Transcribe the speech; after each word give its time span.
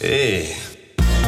Hey, 0.00 0.55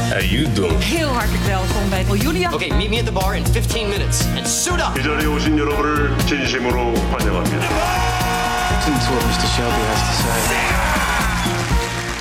how 0.09 0.19
you 0.19 0.51
doing? 0.53 0.79
Heel 0.83 1.07
hartelijk 1.07 1.43
welkom 1.43 1.89
bij 1.89 2.03
Julia. 2.17 2.53
Okay, 2.53 2.69
meet 2.77 2.89
me 2.89 2.97
at 2.99 3.05
the 3.05 3.11
bar 3.11 3.35
in 3.35 3.45
15 3.45 3.89
minutes 3.89 4.25
and 4.37 4.47
suit 4.47 4.79
up. 4.79 4.97
이 4.99 5.03
자리에 5.03 5.25
오신 5.25 5.57
여러분을 5.57 6.17
진심으로 6.25 6.93
환영합니다. 6.95 7.65
Listen 8.71 8.93
to 8.99 9.13
what 9.13 9.25
Mr. 9.25 9.47
Shelby 9.55 9.81
has 9.87 9.99
to 9.99 10.13
say. 10.21 10.37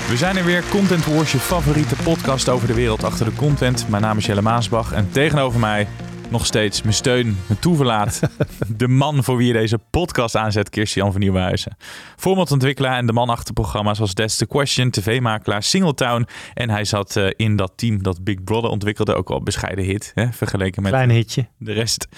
We 0.09 0.17
zijn 0.17 0.37
er 0.37 0.45
weer, 0.45 0.63
Content 0.71 1.05
Wars, 1.05 1.33
je 1.33 1.39
favoriete 1.39 1.95
podcast 2.03 2.49
over 2.49 2.67
de 2.67 2.75
wereld 2.75 3.05
achter 3.05 3.25
de 3.25 3.33
content. 3.37 3.89
Mijn 3.89 4.03
naam 4.03 4.19
is 4.19 4.27
Jelle 4.27 4.43
Maasbach 4.43 4.93
en 4.93 5.09
tegenover 5.13 5.61
mij 5.61 5.89
nog 6.33 6.47
steeds 6.47 6.83
mijn 6.83 6.95
steun, 6.95 7.37
mijn 7.47 7.59
toeverlaat. 7.59 8.21
de 8.77 8.89
man 8.89 9.25
voor 9.25 9.37
wie 9.37 9.47
je 9.47 9.53
deze 9.53 9.79
podcast 9.91 10.37
aanzet, 10.37 10.71
Kirstian 10.71 11.13
van 11.13 11.21
Nieuwenhuizen. 11.21 11.77
Formatontwikkelaar 12.17 12.97
en 12.97 13.07
de 13.07 13.13
man 13.13 13.29
achter 13.29 13.55
programma's 13.55 14.01
als 14.01 14.15
That's 14.15 14.37
the 14.37 14.47
Question, 14.47 14.91
tv-makelaar, 14.91 15.63
Singletown. 15.63 16.27
En 16.55 16.71
hij 16.71 16.85
zat 16.85 17.17
eh, 17.17 17.27
in 17.37 17.57
dat 17.57 17.73
team 17.77 18.03
dat 18.03 18.25
Big 18.25 18.45
Brother 18.45 18.71
ontwikkelde, 18.71 19.15
ook 19.15 19.31
al 19.31 19.43
bescheiden 19.43 19.85
hit, 19.85 20.13
hè, 20.15 20.33
vergeleken 20.33 20.83
met 20.83 20.93
Klein 20.93 21.11
hitje. 21.11 21.47
de 21.59 21.73
rest. 21.73 22.09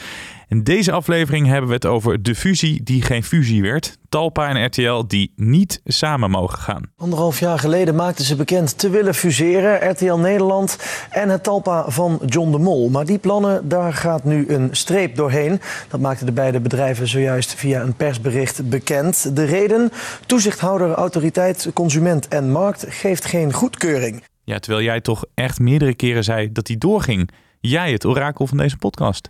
In 0.54 0.62
deze 0.62 0.92
aflevering 0.92 1.46
hebben 1.46 1.68
we 1.68 1.74
het 1.74 1.86
over 1.86 2.22
de 2.22 2.34
fusie 2.34 2.82
die 2.82 3.02
geen 3.02 3.24
fusie 3.24 3.62
werd. 3.62 3.98
Talpa 4.08 4.48
en 4.48 4.64
RTL 4.64 5.06
die 5.06 5.32
niet 5.36 5.80
samen 5.84 6.30
mogen 6.30 6.58
gaan. 6.58 6.82
Anderhalf 6.96 7.40
jaar 7.40 7.58
geleden 7.58 7.94
maakten 7.94 8.24
ze 8.24 8.36
bekend 8.36 8.78
te 8.78 8.90
willen 8.90 9.14
fuseren, 9.14 9.90
RTL 9.90 10.14
Nederland 10.14 10.78
en 11.10 11.28
het 11.28 11.42
Talpa 11.42 11.84
van 11.90 12.20
John 12.26 12.50
de 12.50 12.58
Mol. 12.58 12.88
Maar 12.88 13.04
die 13.04 13.18
plannen, 13.18 13.68
daar 13.68 13.92
gaat 13.92 14.24
nu 14.24 14.48
een 14.48 14.68
streep 14.72 15.16
doorheen. 15.16 15.60
Dat 15.88 16.00
maakten 16.00 16.26
de 16.26 16.32
beide 16.32 16.60
bedrijven 16.60 17.08
zojuist 17.08 17.54
via 17.54 17.82
een 17.82 17.94
persbericht 17.94 18.68
bekend. 18.68 19.36
De 19.36 19.44
reden? 19.44 19.90
Toezichthouder, 20.26 20.90
autoriteit, 20.90 21.70
consument 21.72 22.28
en 22.28 22.50
markt 22.50 22.84
geeft 22.88 23.24
geen 23.24 23.52
goedkeuring. 23.52 24.22
Ja, 24.44 24.58
terwijl 24.58 24.84
jij 24.84 25.00
toch 25.00 25.24
echt 25.34 25.58
meerdere 25.58 25.94
keren 25.94 26.24
zei 26.24 26.52
dat 26.52 26.66
die 26.66 26.78
doorging. 26.78 27.30
Jij, 27.60 27.92
het 27.92 28.04
orakel 28.04 28.46
van 28.46 28.56
deze 28.56 28.76
podcast. 28.76 29.28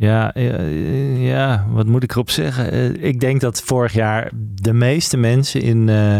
Ja, 0.00 0.34
eh, 0.34 1.26
ja, 1.26 1.66
wat 1.70 1.86
moet 1.86 2.02
ik 2.02 2.10
erop 2.10 2.30
zeggen? 2.30 2.72
Eh, 2.72 2.88
ik 2.88 3.20
denk 3.20 3.40
dat 3.40 3.62
vorig 3.62 3.92
jaar 3.92 4.30
de 4.54 4.72
meeste 4.72 5.16
mensen 5.16 5.60
in, 5.60 5.88
eh, 5.88 6.18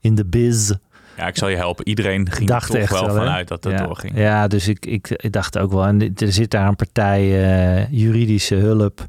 in 0.00 0.14
de 0.14 0.24
biz 0.24 0.72
Ja, 1.16 1.26
ik 1.26 1.36
zal 1.36 1.48
je 1.48 1.56
helpen. 1.56 1.88
Iedereen 1.88 2.30
ging 2.30 2.48
er 2.48 2.54
dachten 2.54 2.72
toch 2.72 2.82
echt 2.82 2.90
wel 2.90 3.14
vanuit 3.14 3.48
dat 3.48 3.64
het 3.64 3.78
ja. 3.78 3.84
doorging. 3.84 4.16
Ja, 4.16 4.48
dus 4.48 4.68
ik, 4.68 4.86
ik, 4.86 5.10
ik 5.10 5.32
dacht 5.32 5.58
ook 5.58 5.72
wel. 5.72 5.84
En 5.84 6.14
er 6.16 6.32
zit 6.32 6.50
daar 6.50 6.68
een 6.68 6.76
partij 6.76 7.20
eh, 7.22 7.90
juridische 7.90 8.54
hulp. 8.54 9.06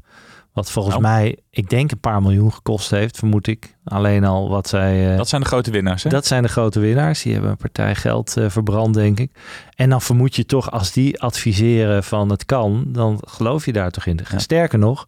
Wat 0.56 0.70
volgens 0.70 0.94
Nou. 0.98 1.06
mij, 1.14 1.38
ik 1.50 1.68
denk 1.68 1.90
een 1.90 2.00
paar 2.00 2.22
miljoen 2.22 2.52
gekost 2.52 2.90
heeft, 2.90 3.16
vermoed 3.18 3.46
ik. 3.46 3.76
Alleen 3.84 4.24
al 4.24 4.48
wat 4.48 4.68
zij. 4.68 5.10
eh, 5.10 5.16
Dat 5.16 5.28
zijn 5.28 5.40
de 5.42 5.46
grote 5.48 5.70
winnaars, 5.70 6.02
hè? 6.02 6.10
Dat 6.10 6.26
zijn 6.26 6.42
de 6.42 6.48
grote 6.48 6.80
winnaars. 6.80 7.22
Die 7.22 7.32
hebben 7.32 7.50
een 7.50 7.56
partij 7.56 7.94
geld 7.94 8.36
eh, 8.36 8.48
verbrand, 8.48 8.94
denk 8.94 9.18
ik. 9.20 9.30
En 9.74 9.90
dan 9.90 10.02
vermoed 10.02 10.36
je 10.36 10.46
toch, 10.46 10.70
als 10.70 10.92
die 10.92 11.20
adviseren 11.20 12.04
van 12.04 12.30
het 12.30 12.44
kan, 12.44 12.84
dan 12.88 13.18
geloof 13.26 13.64
je 13.66 13.72
daar 13.72 13.90
toch 13.90 14.06
in. 14.06 14.20
Ja. 14.30 14.38
Sterker 14.38 14.78
nog, 14.78 15.06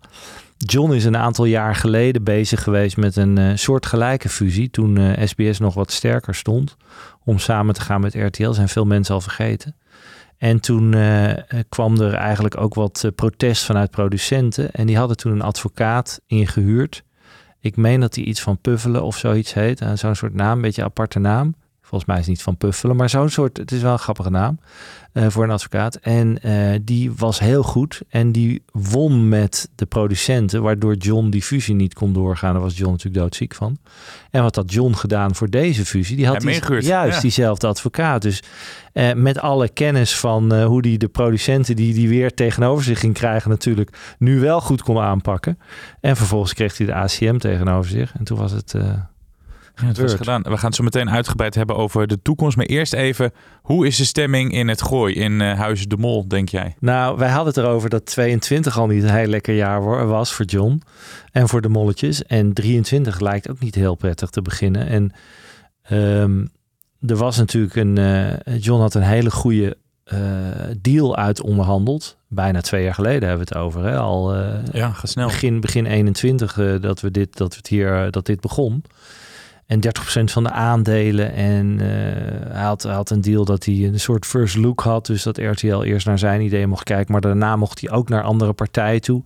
John 0.57 0.93
is 0.93 1.05
een 1.05 1.17
aantal 1.17 1.45
jaar 1.45 1.75
geleden 1.75 2.25
bezig 2.25 2.63
geweest 2.63 2.97
met 2.97 3.17
een 3.17 3.39
eh, 3.39 3.51
soortgelijke 3.55 4.29
fusie. 4.29 4.71
Toen 4.71 5.17
SBS 5.25 5.59
nog 5.59 5.75
wat 5.75 5.93
sterker 5.93 6.35
stond. 6.35 6.77
Om 7.25 7.39
samen 7.39 7.75
te 7.75 7.81
gaan 7.81 8.01
met 8.01 8.15
RTL. 8.15 8.51
Zijn 8.53 8.69
veel 8.69 8.85
mensen 8.85 9.15
al 9.15 9.21
vergeten. 9.21 9.77
En 10.39 10.61
toen 10.61 10.95
eh, 10.95 11.31
eh, 11.31 11.45
kwam 11.69 12.01
er 12.01 12.15
eigenlijk 12.15 12.61
ook 12.61 12.75
wat 12.75 13.05
eh, 13.05 13.11
protest 13.15 13.65
vanuit 13.65 13.91
producenten. 13.91 14.71
En 14.73 14.87
die 14.87 14.97
hadden 14.97 15.17
toen 15.17 15.33
een 15.33 15.43
advocaat 15.43 16.21
ingehuurd. 16.27 17.05
Ik 17.61 17.77
meen 17.77 18.01
dat 18.01 18.15
hij 18.15 18.25
iets 18.25 18.41
van 18.41 18.59
Puffelen 18.59 19.03
of 19.03 19.17
zoiets 19.17 19.55
heet. 19.55 19.83
Zo'n 19.95 20.15
soort 20.15 20.35
naam, 20.35 20.57
een 20.57 20.63
beetje 20.63 20.83
een 20.83 20.89
aparte 20.89 21.19
naam. 21.19 21.55
Volgens 21.89 22.05
mij 22.11 22.19
is 22.19 22.27
het 22.27 22.35
niet 22.35 22.43
van 22.45 22.57
Puffelen, 22.57 22.97
maar 22.97 23.11
zo'n 23.11 23.29
soort, 23.29 23.57
het 23.57 23.73
is 23.73 23.83
wel 23.83 23.93
een 23.93 23.99
grappige 23.99 24.31
naam 24.31 24.59
eh, 25.13 25.27
voor 25.29 25.45
een 25.45 25.51
advocaat. 25.51 25.95
En 25.95 26.43
eh, 26.43 26.79
die 26.83 27.13
was 27.13 27.39
heel 27.39 27.63
goed 27.63 28.01
en 28.09 28.33
die 28.33 28.63
won 28.73 29.29
met 29.29 29.69
de 29.75 29.87
producenten, 29.87 30.63
waardoor 30.63 30.95
John 30.95 31.29
die 31.29 31.43
fusie 31.43 31.75
niet 31.75 31.95
kon 31.95 32.13
doorgaan. 32.13 32.53
Daar 32.53 32.63
was 32.63 32.77
John 32.77 32.91
natuurlijk 32.91 33.23
doodziek 33.23 33.55
van. 33.55 33.79
En 34.31 34.43
wat 34.43 34.57
had 34.57 34.73
John 34.73 34.93
gedaan 34.95 35.35
voor 35.35 35.51
deze 35.51 35.87
fusie? 35.87 36.17
Die 36.17 36.27
had 36.27 36.43
Hij 36.43 36.61
die- 36.61 36.81
juist 36.81 37.15
ja. 37.17 37.21
diezelfde 37.21 37.67
advocaat. 37.67 38.23
Dus 38.23 38.43
eh, 38.93 39.13
met 39.15 39.39
alle 39.41 39.69
kennis 39.69 40.17
van 40.19 40.63
hoe 40.63 40.83
die 40.83 40.99
de 40.99 41.09
producenten 41.09 41.77
die 41.77 41.95
die 41.95 42.09
weer 42.09 42.35
tegenover 42.35 42.85
zich 42.85 43.01
ging 43.01 43.15
krijgen 43.15 43.51
natuurlijk 43.51 43.97
nu 44.19 44.41
wel 44.41 44.61
goed 44.61 44.83
kon 44.83 44.99
aanpakken. 44.99 45.59
En 46.01 46.17
vervolgens 46.17 46.55
kreeg 46.55 46.77
hij 46.77 46.87
de 46.87 46.95
ACM 46.95 47.39
tegenover 47.39 47.91
zich. 47.91 48.13
En 48.19 48.25
toen 48.25 48.39
was 48.39 48.53
het... 48.53 48.75
eh, 48.75 48.83
Ja, 48.83 48.91
het 48.91 48.95
was 48.95 49.68
gebeurd. 49.79 50.15
gedaan. 50.15 50.43
We 50.43 50.57
gaan 50.57 50.67
het 50.67 50.75
zo 50.75 50.83
meteen 50.83 51.11
uitgebreid 51.11 51.55
hebben 51.55 51.77
over 51.77 52.07
de 52.07 52.23
toekomst. 52.23 52.57
Maar 52.57 52.67
eerst 52.67 52.93
even, 52.93 53.33
hoe 53.63 53.87
is 53.87 53.97
de 53.97 54.05
stemming 54.05 54.53
in 54.53 54.69
het 54.69 54.83
gooi 54.83 55.15
in 55.15 55.41
eh 55.41 55.59
Huizen 55.59 55.89
de 55.89 55.97
Mol, 55.97 56.29
denk 56.29 56.49
jij? 56.49 56.75
Nou, 56.81 57.19
wij 57.19 57.29
hadden 57.29 57.55
het 57.55 57.57
erover 57.65 57.91
dat 57.91 58.07
22 58.07 58.79
al 58.79 58.87
niet 58.87 59.03
een 59.03 59.15
heel 59.15 59.27
lekker 59.27 59.55
jaar 59.55 59.85
wa- 59.85 60.05
was 60.05 60.33
voor 60.33 60.45
John 60.45 60.83
en 61.33 61.49
voor 61.49 61.61
de 61.61 61.69
molletjes. 61.69 62.25
En 62.25 62.53
23 62.53 63.21
lijkt 63.21 63.51
ook 63.51 63.59
niet 63.61 63.75
heel 63.75 63.95
prettig 63.95 64.31
te 64.31 64.43
beginnen. 64.43 64.87
En 64.87 65.13
ehm, 65.83 66.47
er 67.07 67.17
was 67.17 67.37
natuurlijk 67.37 67.75
een. 67.77 67.99
eh, 67.99 68.59
John 68.61 68.81
had 68.81 68.95
een 68.95 69.03
hele 69.03 69.31
goede 69.31 69.77
eh, 70.05 70.19
deal 70.81 71.17
uit 71.17 71.41
onderhandeld. 71.43 72.17
Bijna 72.29 72.61
twee 72.61 72.83
jaar 72.85 72.95
geleden 72.95 73.29
hebben 73.29 73.47
we 73.49 73.55
het 73.55 73.63
over. 73.65 73.85
Hè? 73.85 73.99
Al 73.99 74.35
eh, 74.35 74.55
Ja, 74.73 74.93
begin, 75.27 75.61
begin 75.61 75.87
21 75.87 76.59
eh, 76.59 76.81
dat, 76.81 77.01
we 77.01 77.11
dit, 77.11 77.37
dat, 77.37 77.51
we 77.51 77.57
het 77.57 77.67
hier, 77.67 78.11
dat 78.11 78.27
dit 78.27 78.41
begon. 78.41 78.85
En 79.69 79.81
30% 79.87 79.91
van 80.25 80.43
de 80.43 80.51
aandelen. 80.51 81.33
En 81.33 81.81
eh, 81.81 82.53
hij, 82.53 82.63
had, 82.63 82.83
had 82.83 83.11
een 83.11 83.21
deal 83.21 83.45
dat 83.45 83.65
hij 83.65 83.75
een 83.75 84.01
soort 84.01 84.27
first 84.27 84.57
look 84.57 84.81
had. 84.81 85.07
Dus 85.07 85.23
dat 85.23 85.39
RTL 85.39 85.83
eerst 85.83 86.07
naar 86.07 86.19
zijn 86.19 86.41
idee 86.41 86.67
mocht 86.67 86.85
kijken. 86.85 87.13
Maar 87.13 87.21
daarna 87.21 87.57
mocht 87.57 87.81
hij 87.81 87.91
ook 87.91 88.09
naar 88.09 88.23
andere 88.23 88.53
partijen 88.53 89.01
toe. 89.01 89.23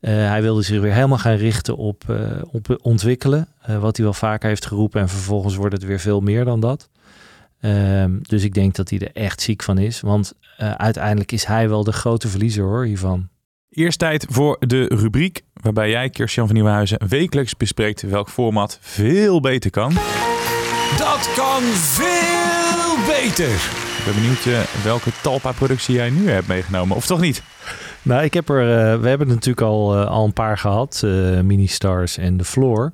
Eh, 0.00 0.12
hij 0.12 0.42
wilde 0.42 0.62
zich 0.62 0.80
weer 0.80 0.92
helemaal 0.92 1.18
gaan 1.18 1.34
richten 1.34 1.76
op, 1.76 2.04
eh, 2.08 2.16
op 2.50 2.78
ontwikkelen. 2.82 3.48
wat 3.80 3.96
hij 3.96 4.04
wel 4.04 4.14
vaker 4.14 4.48
heeft 4.48 4.66
geroepen. 4.66 5.00
En 5.00 5.08
vervolgens 5.08 5.54
wordt 5.54 5.74
het 5.74 5.84
weer 5.84 6.00
veel 6.00 6.20
meer 6.20 6.44
dan 6.44 6.60
dat. 6.60 6.88
Ehm, 7.60 8.18
dus 8.22 8.44
ik 8.44 8.54
denk 8.54 8.74
dat 8.74 8.90
hij 8.90 8.98
er 8.98 9.12
echt 9.12 9.40
ziek 9.40 9.62
van 9.62 9.78
is. 9.78 10.00
Want 10.00 10.32
uiteindelijk 10.76 11.32
is 11.32 11.44
hij 11.44 11.68
wel 11.68 11.84
de 11.84 11.92
grote 11.92 12.28
verliezer 12.28 12.64
hoor, 12.64 12.84
hiervan. 12.84 13.28
Eerst 13.70 13.98
tijd 13.98 14.26
voor 14.28 14.56
de 14.58 14.84
rubriek 14.84 15.42
waarbij 15.62 15.90
jij, 15.90 16.10
Kirstian 16.10 16.46
van 16.46 16.54
Nieuwenhuizen, 16.54 17.08
wekelijks 17.08 17.56
bespreekt 17.56 18.02
welk 18.02 18.28
format 18.28 18.78
veel 18.80 19.40
beter 19.40 19.70
kan. 19.70 19.92
Dat 20.98 21.32
kan 21.36 21.62
veel 21.62 23.06
beter. 23.06 23.54
Ik 23.98 24.04
ben 24.04 24.14
benieuwd 24.14 24.46
eh, 24.46 24.82
welke 24.84 25.10
Talpa-productie 25.22 25.94
jij 25.94 26.10
nu 26.10 26.30
hebt 26.30 26.46
meegenomen. 26.46 26.96
Of 26.96 27.06
toch 27.06 27.20
niet? 27.20 27.42
Nou, 28.02 28.22
ik 28.22 28.34
heb 28.34 28.48
er, 28.48 28.60
eh, 28.60 29.00
we 29.00 29.08
hebben 29.08 29.26
er 29.26 29.34
natuurlijk 29.34 29.66
al, 29.66 29.96
eh, 29.96 30.06
al 30.06 30.24
een 30.24 30.32
paar 30.32 30.58
gehad, 30.58 31.02
eh 31.04 31.40
Mini 31.40 31.66
Stars 31.66 32.18
en 32.18 32.36
The 32.36 32.44
Floor. 32.44 32.92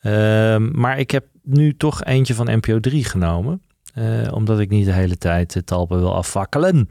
Ehm, 0.00 0.80
maar 0.80 0.98
ik 0.98 1.10
heb 1.10 1.24
nu 1.42 1.76
toch 1.76 2.04
eentje 2.04 2.34
van 2.34 2.46
NPO 2.50 2.80
3 2.80 3.04
genomen. 3.04 3.62
Eh, 3.92 4.04
omdat 4.30 4.60
ik 4.60 4.68
niet 4.68 4.84
de 4.84 4.92
hele 4.92 5.18
tijd 5.18 5.52
de 5.52 5.64
talpen 5.64 5.98
wil 5.98 6.14
afvakkelen. 6.14 6.86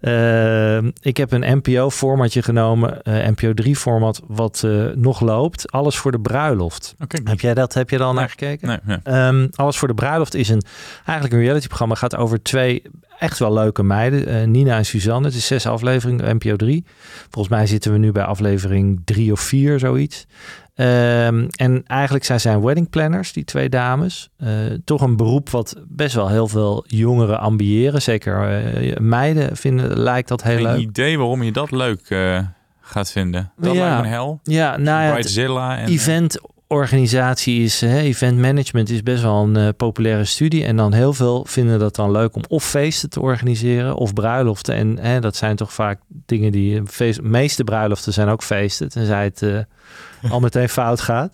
Ehm, 0.00 0.90
ik 1.00 1.16
heb 1.16 1.32
een 1.32 1.58
NPO-formatje 1.62 2.42
genomen, 2.42 3.02
eh, 3.02 3.28
NPO 3.28 3.52
3-format, 3.62 4.20
wat 4.26 4.62
eh, 4.64 4.86
nog 4.94 5.20
loopt. 5.20 5.72
Alles 5.72 5.96
voor 5.96 6.10
de 6.12 6.20
bruiloft. 6.20 6.94
Heb 7.24 7.40
jij 7.40 7.54
dat? 7.54 7.74
Heb 7.74 7.90
je 7.90 7.96
er 7.96 8.02
al 8.02 8.10
Nee. 8.10 8.20
naar 8.20 8.28
gekeken? 8.28 8.68
Nee, 8.68 8.78
nee. 8.84 8.98
Ehm, 9.02 9.48
Alles 9.54 9.76
voor 9.76 9.88
de 9.88 9.94
bruiloft 9.94 10.34
is 10.34 10.48
een, 10.48 10.62
eigenlijk 10.96 11.32
een 11.32 11.44
realityprogramma. 11.44 11.94
gaat 11.94 12.16
over 12.16 12.42
twee 12.42 12.82
echt 13.18 13.38
wel 13.38 13.52
leuke 13.52 13.82
meiden. 13.82 14.26
eh, 14.26 14.46
Nina 14.46 14.76
en 14.76 14.84
Suzanne. 14.84 15.26
Het 15.26 15.36
is 15.36 15.46
zes 15.46 15.66
afleveringen, 15.66 16.36
NPO 16.36 16.56
3. 16.56 16.84
Volgens 17.30 17.54
mij 17.54 17.66
zitten 17.66 17.92
we 17.92 17.98
nu 17.98 18.12
bij 18.12 18.24
aflevering 18.24 19.00
drie 19.04 19.32
of 19.32 19.40
vier, 19.40 19.78
zoiets. 19.78 20.26
Ehm, 20.74 21.46
en 21.56 21.82
eigenlijk 21.86 22.24
zij 22.24 22.38
zijn 22.38 22.62
wedding 22.62 22.90
planners, 22.90 23.32
die 23.32 23.44
twee 23.44 23.68
dames. 23.68 24.30
Eh, 24.38 24.48
toch 24.84 25.00
een 25.00 25.16
beroep 25.16 25.50
wat 25.50 25.74
best 25.88 26.14
wel 26.14 26.28
heel 26.28 26.48
veel 26.48 26.84
jongeren 26.86 27.40
ambiëren. 27.40 28.02
Zeker 28.02 28.62
eh, 28.64 28.96
meiden 28.96 29.56
vinden, 29.56 29.98
lijkt 29.98 30.28
dat 30.28 30.42
heel 30.42 30.54
Geen 30.56 30.62
leuk. 30.64 30.78
idee 30.80 31.18
waarom 31.18 31.42
je 31.42 31.52
dat 31.52 31.70
leuk 31.70 32.00
eh, 32.08 32.38
gaat 32.80 33.10
vinden. 33.10 33.52
Dat 33.56 33.74
Ja. 33.74 33.80
lijkt 33.80 33.96
me 33.96 34.02
een 34.02 34.08
hel. 34.12 34.40
Ja, 34.42 34.76
nou 34.76 35.02
ja, 35.02 35.16
en... 35.76 35.86
eh, 35.86 35.92
eventorganisatie 35.92 37.62
is, 37.62 37.80
hè, 37.80 37.98
event 37.98 38.38
management 38.38 38.90
is 38.90 39.02
best 39.02 39.22
wel 39.22 39.48
een 39.54 39.76
populaire 39.76 40.24
studie. 40.24 40.64
En 40.64 40.76
dan 40.76 40.92
heel 40.92 41.12
veel 41.12 41.44
vinden 41.48 41.78
dat 41.78 41.94
dan 41.94 42.10
leuk 42.10 42.34
om 42.36 42.42
of 42.48 42.64
feesten 42.64 43.10
te 43.10 43.20
organiseren 43.20 43.94
of 43.94 44.12
bruiloften. 44.14 44.74
En 44.74 44.98
hè, 44.98 45.20
dat 45.20 45.36
zijn 45.36 45.56
toch 45.56 45.72
vaak 45.72 46.00
dingen 46.26 46.52
die, 46.52 46.82
feest, 46.86 47.22
meeste 47.22 47.64
bruiloften 47.64 48.12
zijn 48.12 48.28
ook 48.28 48.42
feesten, 48.42 48.88
tenzij 48.88 49.24
het 49.24 49.66
al 50.30 50.40
meteen 50.40 50.68
fout 50.68 51.00
gaat. 51.00 51.32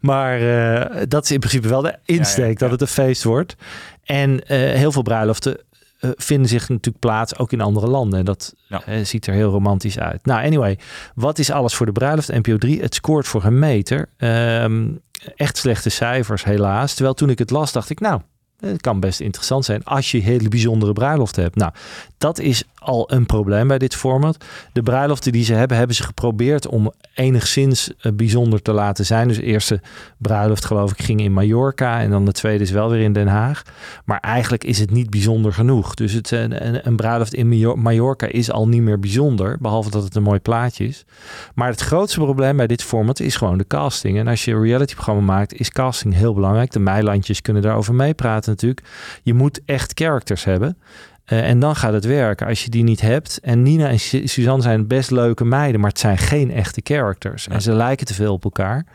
Maar 0.00 0.40
eh, 0.40 1.02
dat 1.08 1.24
is 1.24 1.30
in 1.30 1.38
principe 1.38 1.68
wel 1.68 1.82
de 1.82 1.98
insteek, 2.04 2.36
Ja, 2.36 2.42
ja, 2.44 2.48
ja. 2.48 2.54
dat 2.54 2.70
het 2.70 2.80
een 2.80 2.86
feest 2.86 3.24
wordt. 3.24 3.56
En 4.04 4.46
eh, 4.46 4.58
heel 4.58 4.92
veel 4.92 5.02
bruiloften 5.02 5.56
eh, 5.98 6.10
vinden 6.16 6.48
zich 6.48 6.68
natuurlijk 6.68 6.98
plaats 6.98 7.38
ook 7.38 7.52
in 7.52 7.60
andere 7.60 7.86
landen. 7.86 8.18
En 8.18 8.24
dat 8.24 8.54
ziet 9.02 9.26
er 9.26 9.34
heel 9.34 9.50
romantisch 9.50 9.98
uit. 9.98 10.26
Nou, 10.26 10.44
anyway, 10.44 10.78
wat 11.14 11.38
is 11.38 11.50
alles 11.50 11.74
voor 11.74 11.86
de 11.86 11.92
bruiloft? 11.92 12.28
NPO 12.28 12.56
3, 12.56 12.80
het 12.80 12.94
scoort 12.94 13.26
voor 13.26 13.44
een 13.44 13.58
meter. 13.58 14.08
Ehm, 14.16 14.88
echt 15.36 15.56
slechte 15.56 15.90
cijfers, 15.90 16.44
helaas. 16.44 16.94
Terwijl 16.94 17.14
toen 17.14 17.30
ik 17.30 17.38
het 17.38 17.50
las, 17.50 17.72
dacht 17.72 17.90
ik, 17.90 18.00
nou, 18.00 18.20
Het 18.66 18.80
kan 18.80 19.00
best 19.00 19.20
interessant 19.20 19.64
zijn 19.64 19.84
als 19.84 20.10
je 20.10 20.18
hele 20.18 20.48
bijzondere 20.48 20.92
bruiloften 20.92 21.42
hebt. 21.42 21.56
Nou, 21.56 21.72
dat 22.18 22.38
is 22.38 22.64
al 22.74 23.12
een 23.12 23.26
probleem 23.26 23.68
bij 23.68 23.78
dit 23.78 23.94
format. 23.94 24.44
De 24.72 24.82
bruiloften 24.82 25.32
die 25.32 25.44
ze 25.44 25.54
hebben, 25.54 25.76
hebben 25.76 25.96
ze 25.96 26.02
geprobeerd 26.02 26.66
om 26.66 26.92
enigszins 27.14 27.90
eh, 28.00 28.12
bijzonder 28.12 28.62
te 28.62 28.72
laten 28.72 29.04
zijn. 29.04 29.28
Dus 29.28 29.36
de 29.36 29.42
eerste 29.42 29.80
bruiloft 30.18 30.64
geloof 30.64 30.90
ik 30.90 31.02
ging 31.02 31.20
in 31.20 31.32
Mallorca 31.32 32.00
en 32.00 32.10
dan 32.10 32.24
de 32.24 32.32
tweede 32.32 32.62
is 32.62 32.70
wel 32.70 32.90
weer 32.90 33.00
in 33.00 33.12
Den 33.12 33.26
Haag. 33.26 33.62
Maar 34.04 34.20
eigenlijk 34.20 34.64
is 34.64 34.78
het 34.78 34.90
niet 34.90 35.10
bijzonder 35.10 35.52
genoeg. 35.52 35.94
Dus 35.94 36.12
het, 36.12 36.30
een, 36.30 36.66
een, 36.66 36.86
een 36.86 36.96
bruiloft 36.96 37.34
in 37.34 37.48
Mallorca 37.82 38.26
is 38.26 38.50
al 38.50 38.68
niet 38.68 38.82
meer 38.82 38.98
bijzonder, 38.98 39.58
behalve 39.60 39.90
dat 39.90 40.02
het 40.02 40.14
een 40.14 40.22
mooi 40.22 40.40
plaatje 40.40 40.86
is. 40.86 41.04
Maar 41.54 41.68
het 41.68 41.80
grootste 41.80 42.20
probleem 42.20 42.56
bij 42.56 42.66
dit 42.66 42.82
format 42.82 43.20
is 43.20 43.36
gewoon 43.36 43.58
de 43.58 43.66
casting. 43.66 44.18
En 44.18 44.28
als 44.28 44.44
je 44.44 44.52
een 44.52 44.62
realityprogramma 44.62 45.22
maakt, 45.22 45.54
is 45.54 45.70
casting 45.70 46.14
heel 46.14 46.34
belangrijk. 46.34 46.70
De 46.70 46.78
Meilandjes 46.78 47.42
kunnen 47.42 47.62
daarover 47.62 47.94
meepraten 47.94 48.51
natuurlijk. 48.52 48.86
Je 49.22 49.34
moet 49.34 49.60
echt 49.64 49.92
characters 49.94 50.44
hebben. 50.44 50.76
Uh, 51.32 51.48
en 51.48 51.58
dan 51.58 51.76
gaat 51.76 51.92
het 51.92 52.04
werken. 52.04 52.46
Als 52.46 52.64
je 52.64 52.70
die 52.70 52.82
niet 52.82 53.00
hebt. 53.00 53.38
En 53.42 53.62
Nina 53.62 53.88
en 53.88 53.98
Suzanne 53.98 54.62
zijn 54.62 54.86
best 54.86 55.10
leuke 55.10 55.44
meiden, 55.44 55.80
maar 55.80 55.90
het 55.90 55.98
zijn 55.98 56.18
geen 56.18 56.50
echte 56.50 56.80
characters. 56.84 57.48
En 57.48 57.62
ze 57.62 57.72
lijken 57.72 58.06
te 58.06 58.14
veel 58.14 58.32
op 58.32 58.44
elkaar. 58.44 58.86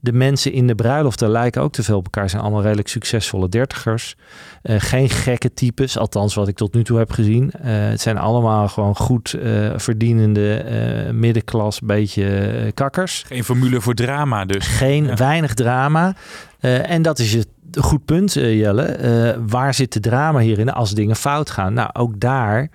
De 0.00 0.12
mensen 0.12 0.52
in 0.52 0.66
de 0.66 0.74
bruiloften 0.74 1.28
lijken 1.28 1.62
ook 1.62 1.72
te 1.72 1.82
veel 1.82 1.96
op 1.96 2.04
elkaar. 2.04 2.30
Zijn 2.30 2.42
allemaal 2.42 2.62
redelijk 2.62 2.88
succesvolle 2.88 3.48
dertigers. 3.48 4.16
Uh, 4.62 4.76
geen 4.78 5.10
gekke 5.10 5.54
types, 5.54 5.98
althans 5.98 6.34
wat 6.34 6.48
ik 6.48 6.56
tot 6.56 6.74
nu 6.74 6.84
toe 6.84 6.98
heb 6.98 7.10
gezien. 7.10 7.52
Uh, 7.56 7.60
het 7.64 8.00
zijn 8.00 8.18
allemaal 8.18 8.68
gewoon 8.68 8.96
goed 8.96 9.36
verdienende 9.76 11.10
middenklas, 11.12 11.80
beetje 11.80 12.70
kakkers. 12.74 13.24
Geen 13.26 13.44
formule 13.44 13.80
voor 13.80 13.94
drama 13.94 14.44
dus. 14.44 14.66
Geen, 14.66 15.04
ja. 15.04 15.14
weinig 15.14 15.54
drama. 15.54 16.14
en 16.60 17.02
dat 17.02 17.18
is 17.18 17.34
het 17.34 17.48
goed 17.80 18.04
punt, 18.04 18.36
uh, 18.36 18.58
Jelle. 18.58 18.98
Uh, 18.98 19.42
waar 19.46 19.74
zit 19.74 19.92
de 19.92 20.00
drama 20.00 20.38
hierin 20.38 20.72
als 20.72 20.90
dingen 20.90 21.16
fout 21.16 21.50
gaan? 21.50 21.74
Nou, 21.74 21.90
ook 21.92 22.20
daar 22.20 22.70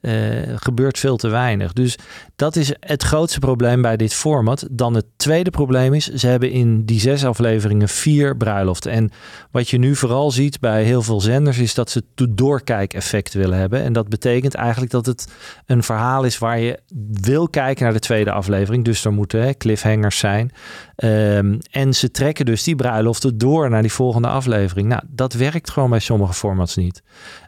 uh, 0.00 0.12
gebeurt 0.54 0.98
veel 0.98 1.16
te 1.16 1.28
weinig. 1.28 1.72
Dus 1.72 1.98
dat 2.38 2.56
is 2.56 2.72
het 2.80 3.02
grootste 3.02 3.38
probleem 3.38 3.82
bij 3.82 3.96
dit 3.96 4.14
format. 4.14 4.68
Dan 4.70 4.94
het 4.94 5.04
tweede 5.16 5.50
probleem 5.50 5.94
is, 5.94 6.06
ze 6.06 6.26
hebben 6.26 6.50
in 6.50 6.84
die 6.84 7.00
zes 7.00 7.24
afleveringen 7.24 7.88
vier 7.88 8.36
bruiloften. 8.36 8.90
En 8.92 9.10
wat 9.50 9.68
je 9.68 9.78
nu 9.78 9.96
vooral 9.96 10.30
ziet 10.30 10.60
bij 10.60 10.84
heel 10.84 11.02
veel 11.02 11.20
zenders 11.20 11.58
is 11.58 11.74
dat 11.74 11.90
ze 11.90 12.02
het 12.14 12.36
doorkijkeffect 12.36 13.34
willen 13.34 13.58
hebben. 13.58 13.82
En 13.82 13.92
dat 13.92 14.08
betekent 14.08 14.54
eigenlijk 14.54 14.92
dat 14.92 15.06
het 15.06 15.32
een 15.66 15.82
verhaal 15.82 16.24
is 16.24 16.38
waar 16.38 16.58
je 16.58 16.78
wil 17.10 17.48
kijken 17.48 17.84
naar 17.84 17.92
de 17.92 17.98
tweede 17.98 18.32
aflevering. 18.32 18.84
Dus 18.84 19.04
er 19.04 19.12
moeten 19.12 19.42
hè, 19.42 19.52
cliffhangers 19.52 20.18
zijn. 20.18 20.50
Um, 20.96 21.58
en 21.70 21.94
ze 21.94 22.10
trekken 22.10 22.46
dus 22.46 22.62
die 22.62 22.76
bruiloften 22.76 23.38
door 23.38 23.70
naar 23.70 23.82
die 23.82 23.92
volgende 23.92 24.28
aflevering. 24.28 24.88
Nou, 24.88 25.02
dat 25.08 25.32
werkt 25.32 25.70
gewoon 25.70 25.90
bij 25.90 25.98
sommige 25.98 26.32
formats 26.32 26.76
niet. 26.76 27.02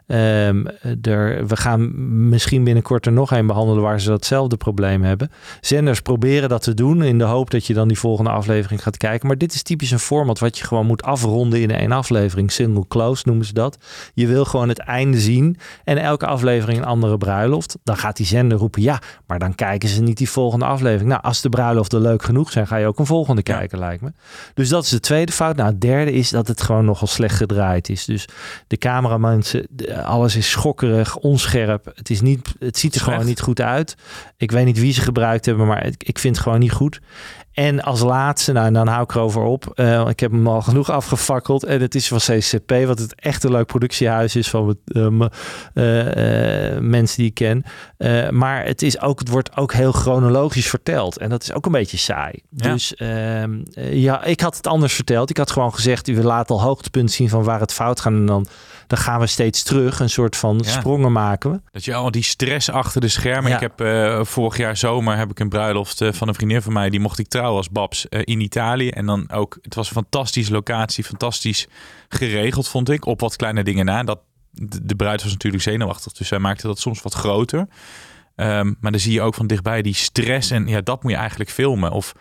Um, 0.07 0.67
er, 1.01 1.47
we 1.47 1.57
gaan 1.57 1.91
misschien 2.29 2.63
binnenkort 2.63 3.05
er 3.05 3.11
nog 3.11 3.31
een 3.31 3.47
behandelen 3.47 3.83
waar 3.83 4.01
ze 4.01 4.09
datzelfde 4.09 4.57
probleem 4.57 4.79
hebben. 4.89 5.31
Zenders 5.61 6.01
proberen 6.01 6.49
dat 6.49 6.61
te 6.61 6.73
doen 6.73 7.03
in 7.03 7.17
de 7.17 7.23
hoop 7.23 7.49
dat 7.49 7.65
je 7.65 7.73
dan 7.73 7.87
die 7.87 7.99
volgende 7.99 8.29
aflevering 8.29 8.83
gaat 8.83 8.97
kijken. 8.97 9.27
Maar 9.27 9.37
dit 9.37 9.53
is 9.53 9.63
typisch 9.63 9.91
een 9.91 9.99
format 9.99 10.39
wat 10.39 10.57
je 10.57 10.65
gewoon 10.65 10.85
moet 10.85 11.03
afronden 11.03 11.61
in 11.61 11.71
één 11.71 11.91
aflevering. 11.91 12.51
Single 12.51 12.87
close 12.87 13.23
noemen 13.25 13.45
ze 13.45 13.53
dat. 13.53 13.77
Je 14.13 14.27
wil 14.27 14.45
gewoon 14.45 14.69
het 14.69 14.79
einde 14.79 15.19
zien 15.19 15.57
en 15.83 15.97
elke 15.97 16.25
aflevering 16.25 16.79
een 16.79 16.85
andere 16.85 17.17
bruiloft. 17.17 17.77
Dan 17.83 17.97
gaat 17.97 18.17
die 18.17 18.25
zender 18.25 18.57
roepen 18.57 18.81
ja, 18.81 19.01
maar 19.27 19.39
dan 19.39 19.55
kijken 19.55 19.89
ze 19.89 20.01
niet 20.01 20.17
die 20.17 20.29
volgende 20.29 20.65
aflevering. 20.65 21.09
Nou, 21.09 21.21
als 21.21 21.41
de 21.41 21.49
bruiloften 21.49 22.01
leuk 22.01 22.23
genoeg 22.23 22.51
zijn, 22.51 22.67
ga 22.67 22.75
je 22.75 22.87
ook 22.87 22.99
een 22.99 23.05
volgende 23.05 23.43
kijken, 23.43 23.79
lijkt 23.79 24.01
me. 24.01 24.11
Dus 24.53 24.69
dat 24.69 24.83
is 24.83 24.89
de 24.89 24.99
tweede 24.99 25.31
fout. 25.31 25.55
Nou, 25.55 25.69
het 25.69 25.81
derde 25.81 26.11
is 26.11 26.29
dat 26.29 26.47
het 26.47 26.61
gewoon 26.61 26.85
nogal 26.85 27.07
slecht 27.07 27.35
gedraaid 27.35 27.89
is. 27.89 28.05
Dus 28.05 28.27
de 28.67 28.77
cameramensen, 28.77 29.67
alles 30.03 30.35
is 30.35 30.49
schokkerig, 30.49 31.17
onscherp. 31.17 31.91
Het, 31.95 32.09
is 32.09 32.21
niet, 32.21 32.53
het 32.59 32.77
ziet 32.77 32.95
er 32.95 33.01
gewoon 33.01 33.25
niet 33.25 33.41
goed 33.41 33.61
uit. 33.61 33.95
Ik 34.41 34.51
weet 34.51 34.65
niet 34.65 34.79
wie 34.79 34.93
ze 34.93 35.01
gebruikt 35.01 35.45
hebben, 35.45 35.67
maar 35.67 35.85
ik 35.97 36.19
vind 36.19 36.35
het 36.35 36.43
gewoon 36.43 36.59
niet 36.59 36.71
goed. 36.71 36.99
En 37.51 37.81
als 37.81 37.99
laatste, 37.99 38.51
nou, 38.51 38.71
dan 38.71 38.87
hou 38.87 39.03
ik 39.03 39.15
erover 39.15 39.43
op. 39.43 39.71
Uh, 39.75 40.07
ik 40.07 40.19
heb 40.19 40.31
hem 40.31 40.47
al 40.47 40.61
genoeg 40.61 40.89
afgefakkeld. 40.99 41.63
En 41.63 41.81
het 41.81 41.95
is 41.95 42.07
van 42.07 42.17
CCP, 42.17 42.85
wat 42.85 42.99
het 42.99 43.15
echt 43.15 43.43
een 43.43 43.51
leuk 43.51 43.65
productiehuis 43.65 44.35
is 44.35 44.49
van 44.49 44.77
uh, 44.85 45.03
uh, 45.03 46.79
mensen 46.79 47.17
die 47.17 47.25
ik 47.25 47.33
ken. 47.33 47.63
maar 48.35 48.65
het, 48.65 48.81
is 48.81 49.01
ook, 49.01 49.19
het 49.19 49.29
wordt 49.29 49.57
ook 49.57 49.73
heel 49.73 49.91
chronologisch 49.91 50.69
verteld. 50.69 51.17
En 51.17 51.29
dat 51.29 51.43
is 51.43 51.53
ook 51.53 51.65
een 51.65 51.71
beetje 51.71 51.97
saai. 51.97 52.41
Ja. 52.49 52.71
Dus 52.71 52.95
ehm, 52.95 53.61
ja, 53.91 54.23
ik 54.23 54.39
had 54.39 54.57
het 54.57 54.67
anders 54.67 54.93
verteld. 54.93 55.29
Ik 55.29 55.37
had 55.37 55.51
gewoon 55.51 55.73
gezegd, 55.73 56.07
u 56.07 56.21
laat 56.21 56.49
al 56.49 56.61
hoogtepunt 56.61 57.11
zien 57.11 57.29
van 57.29 57.43
waar 57.43 57.59
het 57.59 57.73
fout 57.73 57.99
gaat. 57.99 58.13
En 58.13 58.25
dan 58.25 58.47
dan 58.91 58.99
gaan 58.99 59.19
we 59.19 59.27
steeds 59.27 59.63
terug. 59.63 59.99
Een 59.99 60.09
soort 60.09 60.35
van 60.35 60.61
ja. 60.63 60.71
sprongen 60.71 61.11
maken 61.11 61.51
we. 61.51 61.61
Dat 61.71 61.85
je 61.85 61.93
al 61.93 62.11
die 62.11 62.23
stress 62.23 62.69
achter 62.69 63.01
de 63.01 63.07
schermen. 63.07 63.49
Ja. 63.49 63.55
Ik 63.55 63.61
heb 63.61 63.81
uh, 63.81 64.23
vorig 64.23 64.57
jaar 64.57 64.77
zomer 64.77 65.17
heb 65.17 65.29
ik 65.31 65.39
een 65.39 65.49
bruiloft 65.49 66.01
uh, 66.01 66.11
van 66.11 66.27
een 66.27 66.33
vriendin 66.33 66.61
van 66.61 66.73
mij. 66.73 66.89
Die 66.89 66.99
mocht 66.99 67.19
ik 67.19 67.27
trouwen 67.27 67.57
als 67.57 67.69
Babs 67.69 68.05
uh, 68.09 68.21
in 68.23 68.39
Italië. 68.39 68.89
En 68.89 69.05
dan 69.05 69.31
ook, 69.31 69.57
het 69.61 69.75
was 69.75 69.87
een 69.87 69.93
fantastische 69.93 70.51
locatie. 70.51 71.03
Fantastisch 71.03 71.67
geregeld 72.09 72.67
vond 72.67 72.89
ik. 72.89 73.05
Op 73.05 73.19
wat 73.19 73.35
kleine 73.35 73.63
dingen 73.63 73.85
na. 73.85 74.03
Dat, 74.03 74.19
de, 74.51 74.85
de 74.85 74.95
bruid 74.95 75.23
was 75.23 75.31
natuurlijk 75.31 75.63
zenuwachtig. 75.63 76.11
Dus 76.11 76.27
zij 76.27 76.39
maakte 76.39 76.67
dat 76.67 76.79
soms 76.79 77.01
wat 77.01 77.13
groter. 77.13 77.59
Um, 78.35 78.75
maar 78.79 78.91
dan 78.91 78.99
zie 78.99 79.13
je 79.13 79.21
ook 79.21 79.33
van 79.33 79.47
dichtbij 79.47 79.81
die 79.81 79.95
stress. 79.95 80.51
En 80.51 80.67
ja, 80.67 80.81
dat 80.81 81.03
moet 81.03 81.11
je 81.11 81.17
eigenlijk 81.17 81.49
filmen. 81.49 81.91
Of 81.91 82.13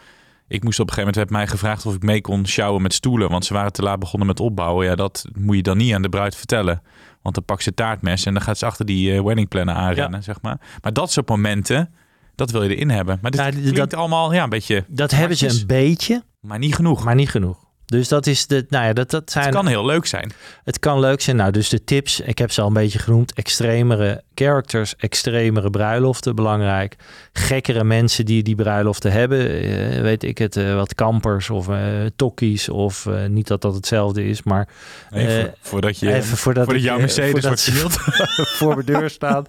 ik 0.51 0.65
moest 0.65 0.81
op 0.81 0.89
een 0.89 0.95
gegeven 0.95 1.13
moment, 1.13 1.17
werd 1.17 1.31
mij 1.31 1.47
gevraagd 1.47 1.87
of 1.87 1.95
ik 1.95 2.03
mee 2.03 2.21
kon 2.21 2.47
sjouwen 2.47 2.83
met 2.83 2.95
stoelen. 2.95 3.31
Want 3.31 3.45
ze 3.45 3.55
waren 3.55 3.73
te 3.73 3.83
laat 3.83 3.99
begonnen 3.99 4.29
met 4.29 4.41
opbouwen. 4.41 4.87
Ja, 4.87 4.95
dat 4.95 5.25
moet 5.39 5.57
je 5.57 5.63
dan 5.63 5.77
niet 5.77 5.95
aan 5.95 6.03
de 6.03 6.09
bruid 6.09 6.37
vertellen. 6.37 6.83
Want 7.23 7.35
dan 7.35 7.45
pakt 7.45 7.63
ze 7.63 7.75
taartmes 7.75 8.27
en 8.27 8.33
dan 8.33 8.43
gaat 8.43 8.59
ze 8.59 8.67
achter 8.67 8.87
die 8.87 9.13
uh, 9.13 9.23
wedding 9.23 9.49
planner 9.49 9.75
aanrennen, 9.75 10.19
ja. 10.19 10.25
zeg 10.25 10.41
maar. 10.41 10.61
Maar 10.83 10.93
dat 10.93 11.13
soort 11.13 11.29
momenten, 11.29 11.95
dat 12.35 12.51
wil 12.51 12.63
je 12.63 12.75
erin 12.75 12.91
hebben. 12.91 13.19
Maar 13.23 13.31
dit 13.31 13.65
ja, 13.65 13.73
dat 13.73 13.95
allemaal 13.95 14.33
ja, 14.33 14.43
een 14.43 14.49
beetje... 14.49 14.85
Dat 14.89 15.11
hebben 15.11 15.37
ze 15.37 15.49
een 15.49 15.67
beetje. 15.67 16.23
Maar 16.41 16.59
niet 16.59 16.75
genoeg. 16.75 17.05
Maar 17.05 17.15
niet 17.15 17.31
genoeg. 17.31 17.70
Dus 17.91 18.09
dat 18.09 18.27
is 18.27 18.47
de, 18.47 18.67
nou 18.69 18.87
ja, 18.87 18.93
dat, 18.93 19.11
dat 19.11 19.31
zijn. 19.31 19.45
Het 19.45 19.55
kan 19.55 19.67
heel 19.67 19.87
leuk 19.87 20.07
zijn. 20.07 20.33
Het 20.65 20.79
kan 20.79 21.01
leuk 21.01 21.21
zijn. 21.21 21.37
Nou, 21.37 21.51
dus 21.51 21.69
de 21.69 21.85
tips, 21.85 22.21
ik 22.21 22.39
heb 22.39 22.51
ze 22.51 22.61
al 22.61 22.67
een 22.67 22.73
beetje 22.73 22.99
genoemd. 22.99 23.33
Extremere 23.33 24.23
characters, 24.35 24.97
extremere 24.97 25.71
bruiloften, 25.71 26.35
belangrijk. 26.35 26.97
Gekkere 27.33 27.85
mensen 27.85 28.25
die 28.25 28.43
die 28.43 28.55
bruiloften 28.55 29.13
hebben. 29.13 29.65
Uh, 29.65 30.01
weet 30.01 30.23
ik 30.23 30.39
het, 30.39 30.57
uh, 30.57 30.75
wat 30.75 30.95
kampers 30.95 31.51
of 31.51 31.69
uh, 31.69 31.77
tokkies. 32.17 32.69
Of 32.69 33.09
niet 33.29 33.47
dat 33.47 33.63
dat 33.63 33.75
hetzelfde 33.75 34.25
is, 34.25 34.43
maar. 34.43 34.69
Even, 35.11 35.55
voordat 35.61 35.99
je. 35.99 36.13
Even 36.13 36.37
voordat, 36.37 36.65
voordat 36.65 36.83
jouw 36.83 36.99
Mercedes 36.99 37.45
wordt 37.45 37.63
vernield. 37.63 37.93
voor 38.59 38.75
mijn 38.75 38.87
deur 38.87 39.11
staan. 39.11 39.45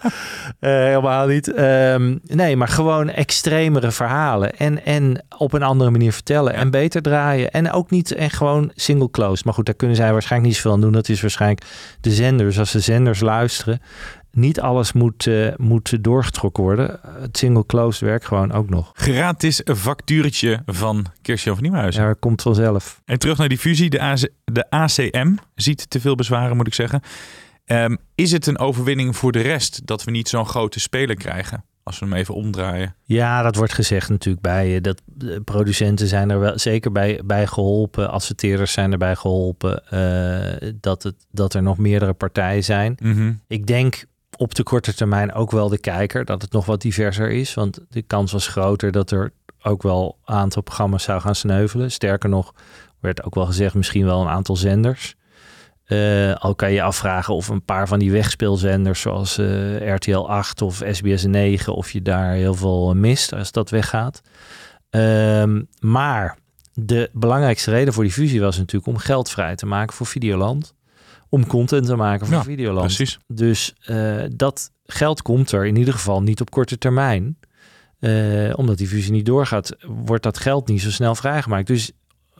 helemaal 0.60 1.28
niet. 1.28 1.60
Um, 1.60 2.20
nee, 2.24 2.56
maar 2.56 2.68
gewoon 2.68 3.10
extremere 3.10 3.92
verhalen. 3.92 4.58
En, 4.58 4.86
en 4.86 5.26
op 5.38 5.54
een 5.54 5.64
andere 5.64 5.90
manier 5.90 6.14
vertellen. 6.14 6.54
Ja. 6.54 6.60
En 6.60 6.72
beter 6.72 7.02
draaien. 7.02 7.52
En 7.52 7.72
ook 7.72 7.90
niet 7.90 8.12
en 8.12 8.30
gewoon 8.34 8.72
single 8.76 9.10
closed. 9.10 9.46
Maar 9.46 9.54
goed, 9.54 9.66
daar 9.66 9.76
kunnen 9.76 9.96
zij 9.96 10.12
waarschijnlijk 10.12 10.52
niet 10.52 10.62
zoveel 10.62 10.78
aan 10.78 10.82
doen. 10.82 10.92
Dat 10.92 11.10
is 11.10 11.22
waarschijnlijk 11.22 11.66
de 12.02 12.12
zenders. 12.12 12.60
Als 12.60 12.72
de 12.72 12.80
zenders 12.80 13.20
luisteren, 13.20 13.82
niet 14.32 14.60
alles 14.60 14.94
moet, 14.94 15.26
uh, 15.26 15.54
moet 15.58 16.04
doorgetrokken 16.04 16.64
worden. 16.64 17.00
Het 17.20 17.38
single 17.38 17.66
closed 17.66 18.02
werkt 18.02 18.26
gewoon 18.26 18.52
ook 18.52 18.70
nog. 18.70 18.92
Gratis 18.94 19.62
factuurtje 19.76 20.62
van 20.66 21.06
Kirsten 21.22 21.54
van 21.54 21.64
Nieuwhuizen. 21.64 22.04
Ja, 22.04 22.16
komt 22.20 22.42
vanzelf. 22.42 23.02
En 23.06 23.20
terug 23.20 23.38
naar 23.38 23.50
die 23.50 23.58
fusie. 23.58 23.90
De, 23.90 24.00
AC, 24.00 24.30
de 24.44 24.70
ACM 24.70 25.36
ziet 25.56 25.90
te 25.90 26.00
veel 26.00 26.16
bezwaren, 26.16 26.58
moet 26.58 26.68
ik 26.68 26.74
zeggen. 26.74 27.02
Um, 27.66 27.98
is 28.16 28.32
het 28.32 28.48
een 28.48 28.60
overwinning 28.60 29.16
voor 29.16 29.32
de 29.32 29.42
rest 29.42 29.88
dat 29.88 30.04
we 30.04 30.12
niet 30.12 30.30
zo'n 30.30 30.46
grote 30.46 30.80
speler 30.80 31.16
krijgen? 31.16 31.64
Als 31.92 32.00
we 32.00 32.06
hem 32.06 32.16
even 32.16 32.36
omdraaien. 32.36 32.96
Ja, 33.04 33.42
dat 33.42 33.56
wordt 33.56 33.74
gezegd 33.74 34.10
natuurlijk 34.10 34.44
bij 34.44 34.82
dat 34.82 35.02
de 35.06 35.42
producenten 35.42 36.08
zijn 36.08 36.30
er 36.30 36.40
wel 36.40 36.60
zeker 36.60 36.92
bij, 36.92 37.22
bij 37.26 37.48
geholpen. 37.48 38.12
Adverteerders 38.12 38.72
zijn 38.72 38.92
erbij 38.92 39.16
geholpen. 39.16 39.84
Uh, 39.94 40.72
dat, 40.82 41.04
het, 41.04 41.16
dat 41.32 41.54
er 41.54 41.62
nog 41.62 41.78
meerdere 41.78 42.14
partijen 42.14 42.64
zijn. 42.64 42.98
Mm 43.02 43.14
-hmm. 43.14 43.42
Ik 43.48 43.68
denk 43.68 44.06
op 44.38 44.56
de 44.56 44.64
korte 44.64 44.94
termijn 44.94 45.34
ook 45.34 45.52
wel 45.52 45.70
de 45.70 45.80
kijker 45.80 46.26
dat 46.26 46.42
het 46.42 46.52
nog 46.52 46.66
wat 46.66 46.82
diverser 46.82 47.30
is. 47.30 47.54
Want 47.54 47.80
de 47.90 48.02
kans 48.02 48.32
was 48.32 48.48
groter 48.48 48.92
dat 48.92 49.12
er 49.12 49.32
ook 49.62 49.84
wel 49.84 50.18
een 50.26 50.36
aantal 50.36 50.62
programma's 50.62 51.04
zou 51.04 51.22
gaan 51.22 51.36
sneuvelen. 51.36 51.92
Sterker 51.92 52.30
nog, 52.30 52.54
werd 53.00 53.24
ook 53.24 53.36
wel 53.36 53.46
gezegd, 53.46 53.76
misschien 53.76 54.06
wel 54.06 54.22
een 54.22 54.28
aantal 54.28 54.56
zenders. 54.56 55.16
Uh, 55.92 56.36
al 56.36 56.56
kan 56.56 56.72
je 56.72 56.82
afvragen 56.82 57.34
of 57.34 57.48
een 57.48 57.66
paar 57.66 57.88
van 57.88 58.00
die 58.00 58.12
wegspeelzenders 58.12 59.02
zoals 59.02 59.38
uh, 59.38 59.94
RTL 59.94 60.18
8 60.18 60.62
of 60.62 60.82
SBS 60.92 61.26
9, 61.26 61.74
of 61.74 61.92
je 61.92 62.02
daar 62.02 62.34
heel 62.34 62.54
veel 62.54 62.96
mist 62.96 63.34
als 63.34 63.52
dat 63.52 63.70
weggaat. 63.70 64.22
Um, 64.90 65.68
maar 65.80 66.38
de 66.74 67.10
belangrijkste 67.14 67.72
reden 67.72 67.94
voor 67.94 68.04
die 68.04 68.12
fusie 68.12 68.42
was 68.42 68.58
natuurlijk 68.58 68.88
om 68.88 68.98
geld 68.98 69.30
vrij 69.30 69.56
te 69.56 69.66
maken 69.66 69.96
voor 69.96 70.06
Videoland. 70.06 70.74
Om 71.30 71.48
content 71.48 71.86
te 71.86 71.96
maken 71.96 72.28
voor 72.28 72.36
ja, 72.36 72.44
Videoland. 72.44 72.86
Precies. 72.86 73.20
Dus 73.28 73.74
uh, 73.86 74.24
dat 74.36 74.72
geld 74.86 75.22
komt 75.22 75.52
er 75.52 75.66
in 75.66 75.76
ieder 75.76 75.94
geval 75.94 76.22
niet 76.22 76.42
op 76.42 76.52
korte 76.52 76.78
termijn. 76.78 77.38
omdat 78.56 78.78
die 78.78 78.88
fusie 78.88 79.12
niet 79.12 79.26
doorgaat, 79.26 79.76
wordt 79.88 80.24
dat 80.24 80.38
geld 80.38 80.68
niet 80.68 80.82
zo 80.82 80.92
snel 80.92 81.16
vrijgemaakt. 81.16 81.68
Dus 81.68 81.92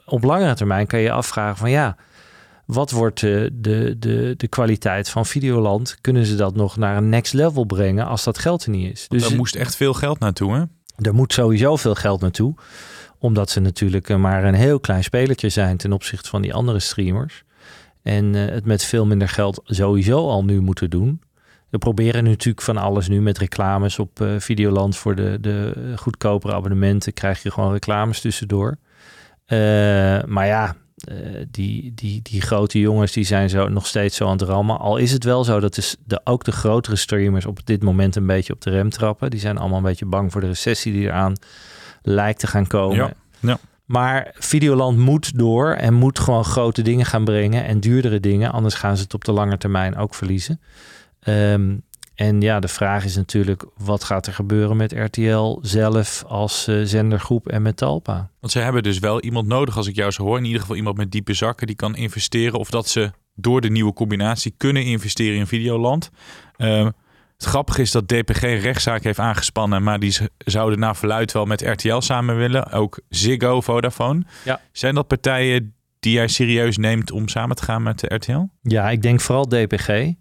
op 0.04 0.22
langere 0.22 0.54
termijn 0.54 0.86
kan 0.86 1.00
je 1.00 1.12
afvragen 1.12 1.56
van 1.56 1.70
ja, 1.70 1.96
wat 2.66 2.90
wordt 2.90 3.20
de, 3.20 3.50
de, 3.52 3.96
de, 3.98 4.34
de 4.36 4.48
kwaliteit 4.48 5.08
van 5.08 5.26
Videoland? 5.26 5.96
Kunnen 6.00 6.26
ze 6.26 6.34
dat 6.34 6.54
nog 6.54 6.76
naar 6.76 6.96
een 6.96 7.08
next 7.08 7.32
level 7.32 7.64
brengen 7.64 8.06
als 8.06 8.24
dat 8.24 8.38
geld 8.38 8.64
er 8.64 8.70
niet 8.70 8.92
is? 8.92 9.08
Dus 9.08 9.30
er 9.30 9.36
moest 9.36 9.54
echt 9.54 9.76
veel 9.76 9.94
geld 9.94 10.18
naartoe, 10.18 10.54
hè? 10.54 10.62
Er 11.06 11.14
moet 11.14 11.32
sowieso 11.32 11.76
veel 11.76 11.94
geld 11.94 12.20
naartoe. 12.20 12.54
Omdat 13.18 13.50
ze 13.50 13.60
natuurlijk 13.60 14.08
eh, 14.08 14.16
maar 14.16 14.44
een 14.44 14.54
heel 14.54 14.80
klein 14.80 15.04
spelertje 15.04 15.48
zijn 15.48 15.76
ten 15.76 15.92
opzichte 15.92 16.28
van 16.28 16.42
die 16.42 16.54
andere 16.54 16.80
streamers. 16.80 17.44
En 18.02 18.34
uh, 18.34 18.44
het 18.44 18.64
met 18.64 18.84
veel 18.84 19.06
minder 19.06 19.28
geld 19.28 19.60
sowieso 19.64 20.28
al 20.28 20.44
nu 20.44 20.60
moeten 20.60 20.90
doen. 20.90 21.20
We 21.68 21.78
proberen 21.78 22.24
natuurlijk 22.24 22.64
van 22.64 22.76
alles 22.76 23.08
nu 23.08 23.20
met 23.20 23.38
reclames 23.38 23.98
op 23.98 24.20
uh, 24.20 24.38
Videoland 24.38 24.96
voor 24.96 25.14
de, 25.14 25.38
de 25.40 25.74
goedkopere 25.96 26.54
abonnementen. 26.54 27.12
Krijg 27.12 27.42
je 27.42 27.50
gewoon 27.50 27.72
reclames 27.72 28.20
tussendoor. 28.20 28.76
Uh, 29.46 29.58
maar 30.24 30.46
ja, 30.46 30.76
uh, 31.10 31.44
die, 31.50 31.92
die, 31.94 32.20
die 32.22 32.40
grote 32.40 32.78
jongens 32.78 33.12
die 33.12 33.24
zijn 33.24 33.50
zo 33.50 33.68
nog 33.68 33.86
steeds 33.86 34.16
zo 34.16 34.26
aan 34.26 34.32
het 34.32 34.42
rammen. 34.42 34.78
Al 34.78 34.96
is 34.96 35.12
het 35.12 35.24
wel 35.24 35.44
zo 35.44 35.60
dat 35.60 35.76
is 35.76 35.96
de, 36.04 36.20
ook 36.24 36.44
de 36.44 36.52
grotere 36.52 36.96
streamers 36.96 37.46
op 37.46 37.66
dit 37.66 37.82
moment 37.82 38.16
een 38.16 38.26
beetje 38.26 38.52
op 38.52 38.60
de 38.60 38.70
rem 38.70 38.90
trappen. 38.90 39.30
Die 39.30 39.40
zijn 39.40 39.58
allemaal 39.58 39.78
een 39.78 39.84
beetje 39.84 40.06
bang 40.06 40.32
voor 40.32 40.40
de 40.40 40.46
recessie 40.46 40.92
die 40.92 41.02
eraan 41.02 41.36
lijkt 42.02 42.40
te 42.40 42.46
gaan 42.46 42.66
komen. 42.66 42.96
Ja, 42.96 43.12
ja. 43.40 43.58
Maar 43.84 44.30
Videoland 44.34 44.98
moet 44.98 45.38
door 45.38 45.72
en 45.72 45.94
moet 45.94 46.18
gewoon 46.18 46.44
grote 46.44 46.82
dingen 46.82 47.06
gaan 47.06 47.24
brengen 47.24 47.64
en 47.64 47.80
duurdere 47.80 48.20
dingen. 48.20 48.52
Anders 48.52 48.74
gaan 48.74 48.96
ze 48.96 49.02
het 49.02 49.14
op 49.14 49.24
de 49.24 49.32
lange 49.32 49.58
termijn 49.58 49.96
ook 49.96 50.14
verliezen. 50.14 50.60
Um, 51.28 51.82
en 52.14 52.40
ja, 52.40 52.60
de 52.60 52.68
vraag 52.68 53.04
is 53.04 53.16
natuurlijk, 53.16 53.64
wat 53.76 54.04
gaat 54.04 54.26
er 54.26 54.32
gebeuren 54.32 54.76
met 54.76 54.92
RTL 54.92 55.58
zelf 55.62 56.24
als 56.26 56.68
uh, 56.68 56.84
zendergroep 56.84 57.48
en 57.48 57.62
met 57.62 57.76
Talpa? 57.76 58.30
Want 58.40 58.52
ze 58.52 58.58
hebben 58.58 58.82
dus 58.82 58.98
wel 58.98 59.20
iemand 59.20 59.46
nodig, 59.46 59.76
als 59.76 59.86
ik 59.86 59.94
jou 59.94 60.10
zo 60.10 60.22
hoor. 60.22 60.38
In 60.38 60.44
ieder 60.44 60.60
geval 60.60 60.76
iemand 60.76 60.96
met 60.96 61.10
diepe 61.10 61.34
zakken 61.34 61.66
die 61.66 61.76
kan 61.76 61.96
investeren. 61.96 62.58
Of 62.58 62.70
dat 62.70 62.88
ze 62.88 63.10
door 63.34 63.60
de 63.60 63.70
nieuwe 63.70 63.92
combinatie 63.92 64.54
kunnen 64.56 64.84
investeren 64.84 65.38
in 65.38 65.46
Videoland. 65.46 66.10
Uh, 66.56 66.88
het 67.36 67.50
grappige 67.50 67.80
is 67.80 67.90
dat 67.90 68.08
DPG 68.08 68.42
een 68.42 68.58
rechtszaak 68.58 69.02
heeft 69.02 69.18
aangespannen. 69.18 69.82
Maar 69.82 69.98
die 69.98 70.16
zouden 70.38 70.78
naar 70.78 70.96
verluid 70.96 71.32
wel 71.32 71.44
met 71.44 71.60
RTL 71.60 72.00
samen 72.00 72.36
willen. 72.36 72.70
Ook 72.70 73.00
Ziggo, 73.08 73.60
Vodafone. 73.60 74.22
Ja. 74.44 74.60
Zijn 74.72 74.94
dat 74.94 75.06
partijen 75.06 75.74
die 76.00 76.12
jij 76.12 76.28
serieus 76.28 76.76
neemt 76.76 77.10
om 77.10 77.28
samen 77.28 77.56
te 77.56 77.62
gaan 77.62 77.82
met 77.82 77.98
de 78.00 78.14
RTL? 78.14 78.42
Ja, 78.62 78.90
ik 78.90 79.02
denk 79.02 79.20
vooral 79.20 79.48
DPG. 79.48 80.12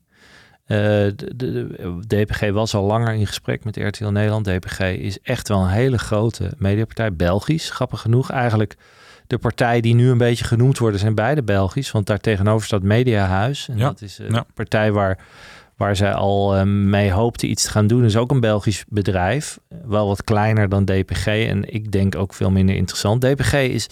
Uh, 0.71 0.77
de, 0.77 1.35
de, 1.35 1.67
DPG 2.07 2.51
was 2.51 2.73
al 2.73 2.83
langer 2.83 3.13
in 3.13 3.27
gesprek 3.27 3.63
met 3.63 3.77
RTL 3.77 4.07
Nederland. 4.07 4.45
DPG 4.45 4.79
is 4.79 5.19
echt 5.23 5.47
wel 5.47 5.61
een 5.61 5.69
hele 5.69 5.97
grote 5.97 6.51
mediapartij. 6.57 7.13
Belgisch, 7.13 7.69
grappig 7.69 8.01
genoeg. 8.01 8.31
Eigenlijk 8.31 8.75
de 9.27 9.37
partij 9.37 9.81
die 9.81 9.95
nu 9.95 10.09
een 10.09 10.17
beetje 10.17 10.45
genoemd 10.45 10.77
worden 10.77 10.99
zijn 10.99 11.15
beide 11.15 11.43
Belgisch. 11.43 11.91
Want 11.91 12.05
daar 12.05 12.19
tegenover 12.19 12.65
staat 12.65 12.83
Mediahuis. 12.83 13.69
En 13.69 13.77
ja. 13.77 13.87
dat 13.87 14.01
is 14.01 14.17
een 14.17 14.33
ja. 14.33 14.45
partij 14.53 14.91
waar, 14.91 15.17
waar 15.75 15.95
zij 15.95 16.13
al 16.13 16.57
uh, 16.57 16.63
mee 16.63 17.11
hoopte 17.11 17.47
iets 17.47 17.63
te 17.63 17.69
gaan 17.69 17.87
doen. 17.87 17.99
Dat 17.99 18.09
is 18.09 18.17
ook 18.17 18.31
een 18.31 18.39
Belgisch 18.39 18.83
bedrijf. 18.87 19.59
Wel 19.85 20.07
wat 20.07 20.23
kleiner 20.23 20.69
dan 20.69 20.85
DPG. 20.85 21.25
En 21.25 21.73
ik 21.73 21.91
denk 21.91 22.15
ook 22.15 22.33
veel 22.33 22.51
minder 22.51 22.75
interessant. 22.75 23.21
DPG 23.21 23.53
is 23.53 23.87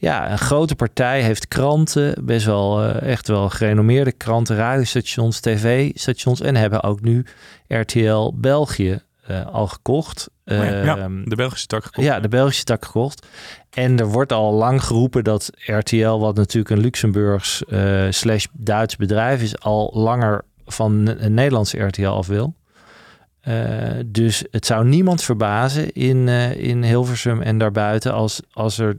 ja, 0.00 0.30
een 0.30 0.38
grote 0.38 0.74
partij 0.74 1.22
heeft 1.22 1.48
kranten, 1.48 2.24
best 2.24 2.46
wel 2.46 2.84
uh, 2.84 3.02
echt 3.02 3.28
wel 3.28 3.48
gerenommeerde 3.48 4.12
kranten, 4.12 4.56
radiostations, 4.56 5.40
tv-stations 5.40 6.40
en 6.40 6.56
hebben 6.56 6.82
ook 6.82 7.00
nu 7.00 7.24
RTL 7.66 8.32
België 8.34 9.00
uh, 9.30 9.46
al 9.46 9.66
gekocht. 9.66 10.30
Oh 10.46 10.56
ja, 10.56 10.64
ja, 10.64 10.96
Ehm, 10.96 11.24
de 11.24 11.36
Belgische 11.36 11.66
tak 11.66 11.84
gekocht. 11.84 12.06
ja, 12.06 12.20
de 12.20 12.28
Belgische 12.28 12.64
tak 12.64 12.84
gekocht. 12.84 13.26
En 13.70 13.98
er 13.98 14.06
wordt 14.06 14.32
al 14.32 14.52
lang 14.52 14.82
geroepen 14.82 15.24
dat 15.24 15.50
RTL, 15.56 16.18
wat 16.18 16.36
natuurlijk 16.36 16.70
een 16.70 16.80
Luxemburgs 16.80 17.62
uh, 17.68 18.06
slash 18.10 18.46
Duits 18.52 18.96
bedrijf 18.96 19.42
is, 19.42 19.60
al 19.60 19.90
langer 19.94 20.44
van 20.66 21.16
een 21.18 21.34
Nederlandse 21.34 21.78
RTL 21.78 22.06
af 22.06 22.26
wil. 22.26 22.54
Uh, 23.48 23.54
dus 24.06 24.44
het 24.50 24.66
zou 24.66 24.86
niemand 24.86 25.22
verbazen 25.22 25.92
in, 25.92 26.26
uh, 26.26 26.56
in 26.56 26.82
Hilversum 26.82 27.42
en 27.42 27.58
daarbuiten 27.58 28.12
als, 28.12 28.40
als 28.52 28.78
er 28.78 28.98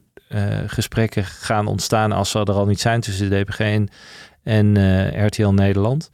gesprekken 0.68 1.26
gaan 1.26 1.68
ontstaan 1.68 2.12
als 2.12 2.30
ze 2.30 2.40
er 2.40 2.52
al 2.52 2.66
niet 2.66 2.80
zijn 2.80 3.02
tussen 3.02 3.30
de 3.30 3.44
DPG 3.44 3.60
en, 3.60 3.90
en 4.44 4.76
uh, 4.76 5.26
RTL 5.26 5.48
Nederland. 5.48 6.10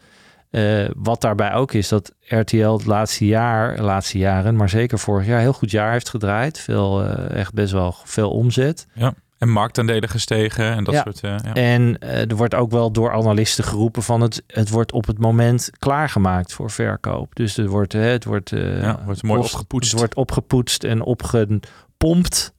Uh, 0.51 0.89
wat 0.95 1.21
daarbij 1.21 1.53
ook 1.53 1.73
is 1.73 1.87
dat 1.87 2.11
RTL 2.19 2.71
het 2.71 2.85
laatste 2.85 3.25
jaar, 3.25 3.81
laatste 3.81 4.17
jaren, 4.17 4.55
maar 4.55 4.69
zeker 4.69 4.99
vorig 4.99 5.25
jaar, 5.25 5.39
heel 5.39 5.53
goed 5.53 5.71
jaar 5.71 5.91
heeft 5.91 6.09
gedraaid. 6.09 6.59
Veel, 6.59 7.05
echt 7.29 7.53
best 7.53 7.71
wel 7.71 7.95
veel 8.03 8.31
omzet. 8.31 8.87
Ja. 8.93 9.13
En 9.37 9.49
marktaandelen 9.49 10.09
gestegen 10.09 10.75
en 10.75 10.83
dat 10.83 10.93
ja. 10.93 11.01
soort. 11.01 11.19
ja. 11.19 11.53
En 11.53 11.99
er 11.99 12.35
wordt 12.35 12.55
ook 12.55 12.71
wel 12.71 12.91
door 12.91 13.11
analisten 13.11 13.63
geroepen 13.63 14.03
van 14.03 14.21
het, 14.21 14.43
het 14.47 14.69
wordt 14.69 14.91
op 14.91 15.07
het 15.07 15.19
moment 15.19 15.69
klaargemaakt 15.79 16.53
voor 16.53 16.71
verkoop. 16.71 17.35
Dus 17.35 17.57
er 17.57 17.67
wordt, 17.67 17.93
het 17.93 18.25
wordt, 18.25 18.49
ja, 18.49 18.99
wordt 19.05 19.23
mooi 19.23 19.41
opgepoetst. 19.41 19.91
Het 19.91 19.99
wordt 19.99 20.15
opgepoetst 20.15 20.83
en 20.83 21.01
opgepompt 21.01 22.54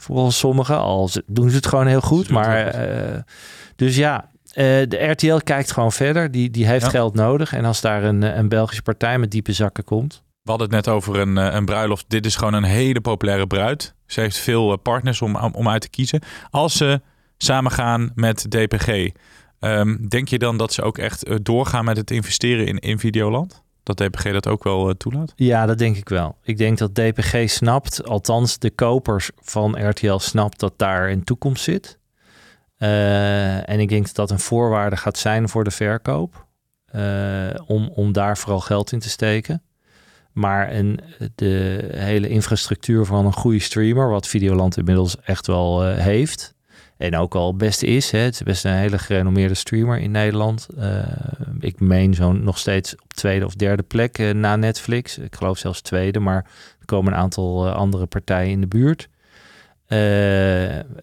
volgens 0.00 0.38
sommigen. 0.38 0.78
Al 0.78 1.10
doen 1.26 1.50
ze 1.50 1.56
het 1.56 1.66
gewoon 1.66 1.86
heel 1.86 2.00
goed. 2.00 2.30
Maar 2.30 2.88
uh, 2.88 3.18
dus 3.76 3.96
ja, 3.96 4.30
uh, 4.44 4.54
de 4.88 5.06
RTL 5.10 5.36
kijkt 5.44 5.72
gewoon 5.72 5.92
verder. 5.92 6.30
Die, 6.30 6.50
die 6.50 6.66
heeft 6.66 6.84
ja. 6.84 6.90
geld 6.90 7.14
nodig. 7.14 7.52
En 7.52 7.64
als 7.64 7.80
daar 7.80 8.04
een, 8.04 8.22
een 8.38 8.48
Belgische 8.48 8.82
partij 8.82 9.18
met 9.18 9.30
diepe 9.30 9.52
zakken 9.52 9.84
komt. 9.84 10.22
We 10.42 10.50
hadden 10.50 10.66
het 10.66 10.86
net 10.86 10.94
over 10.94 11.18
een, 11.18 11.36
een 11.36 11.64
bruiloft. 11.64 12.04
Dit 12.08 12.26
is 12.26 12.36
gewoon 12.36 12.54
een 12.54 12.64
hele 12.64 13.00
populaire 13.00 13.46
bruid. 13.46 13.94
Ze 14.06 14.20
heeft 14.20 14.38
veel 14.38 14.76
partners 14.76 15.22
om, 15.22 15.36
om 15.36 15.68
uit 15.68 15.80
te 15.80 15.90
kiezen. 15.90 16.20
Als 16.50 16.76
ze 16.76 17.00
samen 17.36 17.72
gaan 17.72 18.10
met 18.14 18.46
DPG, 18.50 19.10
um, 19.60 20.08
denk 20.08 20.28
je 20.28 20.38
dan 20.38 20.56
dat 20.56 20.72
ze 20.72 20.82
ook 20.82 20.98
echt 20.98 21.44
doorgaan 21.44 21.84
met 21.84 21.96
het 21.96 22.10
investeren 22.10 22.66
in, 22.66 22.78
in 22.78 22.98
Videoland? 22.98 23.62
Dat 23.94 24.08
DPG 24.08 24.32
dat 24.32 24.46
ook 24.46 24.64
wel 24.64 24.88
uh, 24.88 24.94
toelaat? 24.94 25.32
Ja, 25.36 25.66
dat 25.66 25.78
denk 25.78 25.96
ik 25.96 26.08
wel. 26.08 26.36
Ik 26.42 26.58
denk 26.58 26.78
dat 26.78 26.94
DPG 26.94 27.50
snapt, 27.50 28.04
althans 28.04 28.58
de 28.58 28.70
kopers 28.70 29.30
van 29.40 29.88
RTL 29.88 30.16
snapt 30.16 30.60
dat 30.60 30.72
daar 30.76 31.10
een 31.10 31.24
toekomst 31.24 31.62
zit. 31.62 31.98
Uh, 32.78 33.68
en 33.68 33.80
ik 33.80 33.88
denk 33.88 34.06
dat 34.06 34.14
dat 34.14 34.30
een 34.30 34.38
voorwaarde 34.38 34.96
gaat 34.96 35.18
zijn 35.18 35.48
voor 35.48 35.64
de 35.64 35.70
verkoop. 35.70 36.46
Uh, 36.94 37.50
om, 37.66 37.88
om 37.88 38.12
daar 38.12 38.38
vooral 38.38 38.60
geld 38.60 38.92
in 38.92 38.98
te 38.98 39.08
steken. 39.08 39.62
Maar 40.32 40.72
een, 40.72 41.00
de 41.34 41.88
hele 41.92 42.28
infrastructuur 42.28 43.04
van 43.04 43.26
een 43.26 43.32
goede 43.32 43.58
streamer, 43.58 44.08
wat 44.08 44.28
Videoland 44.28 44.76
inmiddels 44.76 45.20
echt 45.20 45.46
wel 45.46 45.86
heeft, 45.86 46.54
en 47.00 47.16
ook 47.16 47.34
al 47.34 47.46
het 47.46 47.58
beste 47.58 47.86
is. 47.86 48.10
Hè. 48.10 48.18
Het 48.18 48.34
is 48.34 48.42
best 48.42 48.64
een 48.64 48.72
hele 48.72 48.98
gerenommeerde 48.98 49.54
streamer 49.54 49.98
in 49.98 50.10
Nederland. 50.10 50.66
Uh, 50.78 50.98
ik 51.60 51.80
meen 51.80 52.14
zo'n 52.14 52.44
nog 52.44 52.58
steeds 52.58 52.94
op 52.94 53.12
tweede 53.12 53.44
of 53.44 53.54
derde 53.54 53.82
plek 53.82 54.18
uh, 54.18 54.30
na 54.34 54.56
Netflix. 54.56 55.18
Ik 55.18 55.36
geloof 55.36 55.58
zelfs 55.58 55.80
tweede, 55.80 56.18
maar 56.18 56.44
er 56.78 56.86
komen 56.86 57.12
een 57.12 57.18
aantal 57.18 57.66
uh, 57.66 57.74
andere 57.74 58.06
partijen 58.06 58.50
in 58.50 58.60
de 58.60 58.66
buurt. 58.66 59.08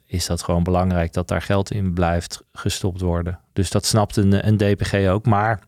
is 0.06 0.26
dat 0.26 0.44
gewoon 0.44 0.64
belangrijk 0.64 1.14
dat 1.14 1.28
daar 1.28 1.42
geld 1.42 1.72
in 1.72 1.94
blijft 1.94 2.44
gestopt 2.54 3.02
worden. 3.02 3.40
Dus 3.54 3.70
dat 3.70 3.86
snapt 3.86 4.16
een, 4.16 4.48
een 4.48 4.58
DPG 4.58 5.08
ook. 5.08 5.26
Maar 5.26 5.60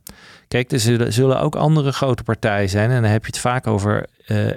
kijk, 0.48 0.72
er 0.72 1.12
zullen, 1.14 1.42
ook 1.42 1.56
andere 1.56 1.92
grote 1.92 2.24
partijen 2.24 2.70
zijn. 2.70 2.90
En 2.90 3.02
dan 3.02 3.12
heb 3.12 3.22
je 3.22 3.32
het 3.32 3.40
vaak 3.40 3.68
over 3.68 4.06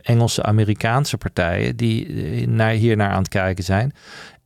Engelse, 0.03 0.43
Amerikaanse 0.43 1.17
partijen 1.17 1.77
die 1.77 2.49
naar, 2.49 2.71
hier 2.71 2.97
naar 2.97 3.11
aan 3.11 3.19
het 3.19 3.29
kijken 3.29 3.65
zijn. 3.65 3.93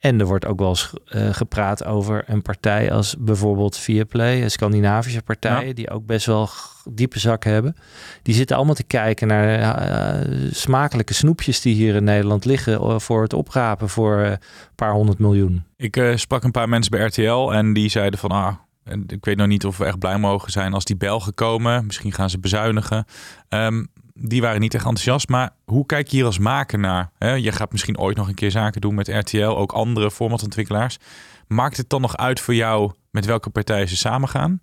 En 0.06 0.20
er 0.20 0.26
wordt 0.26 0.46
ook 0.46 0.58
wel 0.58 0.68
eens 0.68 0.92
uh, 1.14 1.28
gepraat 1.34 1.84
over 1.84 2.24
een 2.26 2.42
partij 2.42 2.92
als 2.92 3.16
bijvoorbeeld 3.18 3.76
Viaplay, 3.76 4.42
een 4.42 4.50
Scandinavische 4.50 5.22
partijen, 5.22 5.66
ja. 5.66 5.74
die 5.74 5.90
ook 5.90 6.06
best 6.06 6.26
wel 6.26 6.48
diepe 6.90 7.18
zak 7.18 7.44
hebben. 7.44 7.76
Die 8.22 8.34
zitten 8.34 8.56
allemaal 8.56 8.74
te 8.74 8.84
kijken 8.84 9.28
naar 9.28 9.58
uh, 9.60 10.50
smakelijke 10.52 11.14
snoepjes 11.14 11.60
die 11.60 11.74
hier 11.74 11.94
in 11.94 12.04
Nederland 12.04 12.44
liggen 12.44 13.00
voor 13.00 13.22
het 13.22 13.32
oprapen 13.32 13.88
voor 13.88 14.18
een 14.18 14.38
paar 14.74 14.92
honderd 14.92 15.18
miljoen. 15.18 15.64
Ik 15.76 16.12
sprak 16.14 16.44
een 16.44 16.50
paar 16.50 16.68
mensen 16.68 16.90
bij 16.90 17.06
RTL 17.06 17.52
en 17.52 17.72
die 17.72 17.88
zeiden 17.88 18.20
van 18.20 18.30
ah, 18.30 18.54
ik 19.06 19.24
weet 19.24 19.36
nog 19.36 19.46
niet 19.46 19.66
of 19.66 19.76
we 19.76 19.84
echt 19.84 19.98
blij 19.98 20.18
mogen 20.18 20.52
zijn 20.52 20.74
als 20.74 20.84
die 20.84 20.96
Belgen 20.96 21.34
komen. 21.34 21.86
Misschien 21.86 22.12
gaan 22.12 22.30
ze 22.30 22.38
bezuinigen. 22.38 23.04
Um, 23.48 23.88
die 24.18 24.40
waren 24.40 24.60
niet 24.60 24.74
echt 24.74 24.84
enthousiast. 24.84 25.28
Maar 25.28 25.50
hoe 25.64 25.86
kijk 25.86 26.08
je 26.08 26.16
hier 26.16 26.26
als 26.26 26.38
maker 26.38 26.78
naar? 26.78 27.10
Hè? 27.18 27.32
Je 27.32 27.52
gaat 27.52 27.72
misschien 27.72 27.98
ooit 27.98 28.16
nog 28.16 28.28
een 28.28 28.34
keer 28.34 28.50
zaken 28.50 28.80
doen 28.80 28.94
met 28.94 29.08
RTL, 29.08 29.44
ook 29.44 29.72
andere 29.72 30.10
formatontwikkelaars. 30.10 30.98
Maakt 31.46 31.76
het 31.76 31.88
dan 31.88 32.00
nog 32.00 32.16
uit 32.16 32.40
voor 32.40 32.54
jou 32.54 32.92
met 33.10 33.24
welke 33.24 33.50
partijen 33.50 33.88
ze 33.88 33.96
samen 33.96 34.28
gaan? 34.28 34.60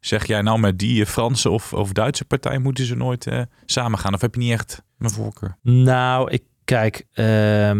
Zeg 0.00 0.26
jij 0.26 0.42
nou 0.42 0.58
met 0.58 0.78
die 0.78 1.06
Franse 1.06 1.50
of, 1.50 1.72
of 1.72 1.92
Duitse 1.92 2.24
partij 2.24 2.58
moeten 2.58 2.84
ze 2.84 2.94
nooit 2.94 3.26
uh, 3.26 3.40
samen 3.66 3.98
gaan? 3.98 4.14
Of 4.14 4.20
heb 4.20 4.34
je 4.34 4.40
niet 4.40 4.52
echt 4.52 4.82
een 4.98 5.10
voorkeur? 5.10 5.56
Nou, 5.62 6.30
ik 6.30 6.42
kijk, 6.64 7.06
uh, 7.14 7.70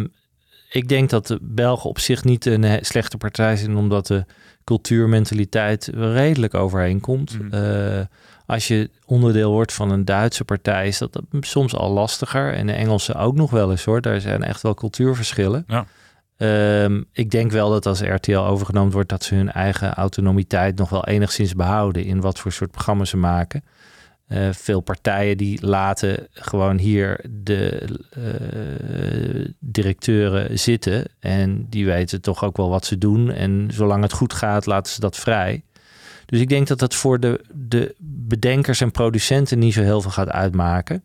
ik 0.70 0.88
denk 0.88 1.10
dat 1.10 1.26
de 1.26 1.38
Belgen 1.42 1.90
op 1.90 1.98
zich 1.98 2.24
niet 2.24 2.46
een 2.46 2.84
slechte 2.84 3.16
partij 3.16 3.56
zijn, 3.56 3.76
omdat 3.76 4.06
de 4.06 4.24
cultuurmentaliteit 4.64 5.90
redelijk 5.94 6.54
overeenkomt. 6.54 7.38
Mm. 7.38 7.54
Uh, 7.54 8.00
als 8.46 8.68
je 8.68 8.90
onderdeel 9.06 9.52
wordt 9.52 9.72
van 9.72 9.90
een 9.90 10.04
Duitse 10.04 10.44
partij, 10.44 10.86
is 10.86 10.98
dat 10.98 11.20
soms 11.40 11.74
al 11.74 11.90
lastiger. 11.90 12.54
En 12.54 12.66
de 12.66 12.72
Engelse 12.72 13.14
ook 13.14 13.34
nog 13.34 13.50
wel 13.50 13.70
eens 13.70 13.84
hoor. 13.84 14.00
Daar 14.00 14.20
zijn 14.20 14.42
echt 14.42 14.62
wel 14.62 14.74
cultuurverschillen. 14.74 15.64
Ja. 15.66 15.86
Ehm, 16.36 17.02
ik 17.12 17.30
denk 17.30 17.50
wel 17.50 17.70
dat 17.70 17.86
als 17.86 18.00
RTL 18.00 18.36
overgenomen 18.36 18.92
wordt, 18.92 19.08
dat 19.08 19.24
ze 19.24 19.34
hun 19.34 19.52
eigen 19.52 19.94
autonomiteit 19.94 20.76
nog 20.76 20.88
wel 20.88 21.04
enigszins 21.04 21.54
behouden 21.54 22.04
in 22.04 22.20
wat 22.20 22.38
voor 22.38 22.52
soort 22.52 22.70
programma's 22.70 23.10
ze 23.10 23.16
maken. 23.16 23.64
Eh, 24.26 24.48
veel 24.52 24.80
partijen 24.80 25.36
die 25.36 25.66
laten 25.66 26.26
gewoon 26.30 26.78
hier 26.78 27.24
de 27.30 27.88
uh, 28.18 29.46
directeuren 29.58 30.58
zitten 30.58 31.04
en 31.18 31.66
die 31.68 31.86
weten 31.86 32.20
toch 32.20 32.44
ook 32.44 32.56
wel 32.56 32.68
wat 32.68 32.84
ze 32.84 32.98
doen. 32.98 33.30
En 33.30 33.68
zolang 33.72 34.02
het 34.02 34.12
goed 34.12 34.32
gaat, 34.32 34.66
laten 34.66 34.92
ze 34.92 35.00
dat 35.00 35.16
vrij. 35.16 35.62
Dus 36.32 36.40
ik 36.40 36.48
denk 36.48 36.66
dat 36.66 36.78
dat 36.78 36.94
voor 36.94 37.20
de, 37.20 37.40
de 37.54 37.94
bedenkers 38.00 38.80
en 38.80 38.90
producenten 38.90 39.58
niet 39.58 39.72
zo 39.72 39.82
heel 39.82 40.00
veel 40.00 40.10
gaat 40.10 40.30
uitmaken. 40.30 41.04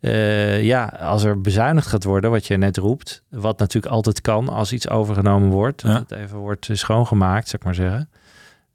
Uh, 0.00 0.62
ja, 0.62 0.84
als 0.84 1.24
er 1.24 1.40
bezuinigd 1.40 1.86
gaat 1.86 2.04
worden, 2.04 2.30
wat 2.30 2.46
je 2.46 2.56
net 2.56 2.76
roept, 2.76 3.22
wat 3.30 3.58
natuurlijk 3.58 3.92
altijd 3.92 4.20
kan 4.20 4.48
als 4.48 4.72
iets 4.72 4.88
overgenomen 4.88 5.50
wordt, 5.50 5.82
dat 5.82 5.98
het 5.98 6.10
even 6.10 6.38
wordt 6.38 6.68
schoongemaakt, 6.72 7.48
zeg 7.48 7.62
maar 7.62 7.74
zeggen. 7.74 8.10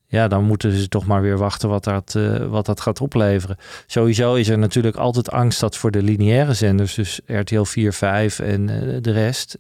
Ja, 0.08 0.28
dan 0.28 0.44
moeten 0.44 0.72
ze 0.72 0.88
toch 0.88 1.06
maar 1.06 1.22
weer 1.22 1.38
wachten 1.38 1.70
wat 1.70 1.84
dat, 1.84 2.14
uh, 2.18 2.46
wat 2.46 2.66
dat 2.66 2.82
gaat 2.82 3.02
opleveren. 3.02 3.58
Sowieso 3.88 4.34
is 4.34 4.50
er 4.50 4.58
natuurlijk 4.58 4.96
altijd 4.96 5.32
angst 5.32 5.60
dat 5.60 5.78
voor 5.78 5.92
de 5.92 6.02
lineaire 6.02 6.54
zenders, 6.54 6.94
dus 6.94 7.22
RTL 7.26 7.64
4, 7.64 7.94
5 7.94 8.40
en 8.40 8.68
uh, 8.68 8.98
de 9.02 9.12
rest, 9.12 9.58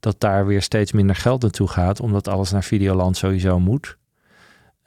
dat 0.00 0.20
daar 0.20 0.46
weer 0.46 0.62
steeds 0.62 0.92
minder 0.92 1.16
geld 1.16 1.42
naartoe 1.42 1.68
gaat, 1.68 2.00
omdat 2.00 2.28
alles 2.28 2.50
naar 2.50 2.64
Videoland 2.64 3.16
sowieso 3.16 3.60
moet. 3.60 4.00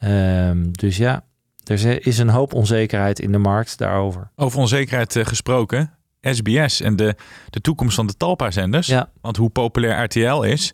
Um, 0.06 0.72
dus 0.72 0.98
ja, 0.98 1.24
er 1.64 2.08
is 2.08 2.18
een 2.18 2.30
hoop 2.30 2.54
onzekerheid 2.54 3.20
in 3.20 3.32
de 3.32 3.38
markt 3.38 3.78
daarover. 3.78 4.32
Over 4.36 4.60
onzekerheid 4.60 5.16
uh, 5.16 5.26
gesproken. 5.26 5.94
SBS 6.22 6.82
en 6.82 6.96
de, 6.96 7.16
de 7.50 7.62
toekomst 7.62 7.96
van 7.96 8.08
de 8.08 8.18
Talpa-zenders. 8.18 8.88
Ja. 8.88 9.10
Want 9.22 9.38
hoe 9.38 9.50
populair 9.50 10.04
RTL 10.04 10.42
is, 10.42 10.74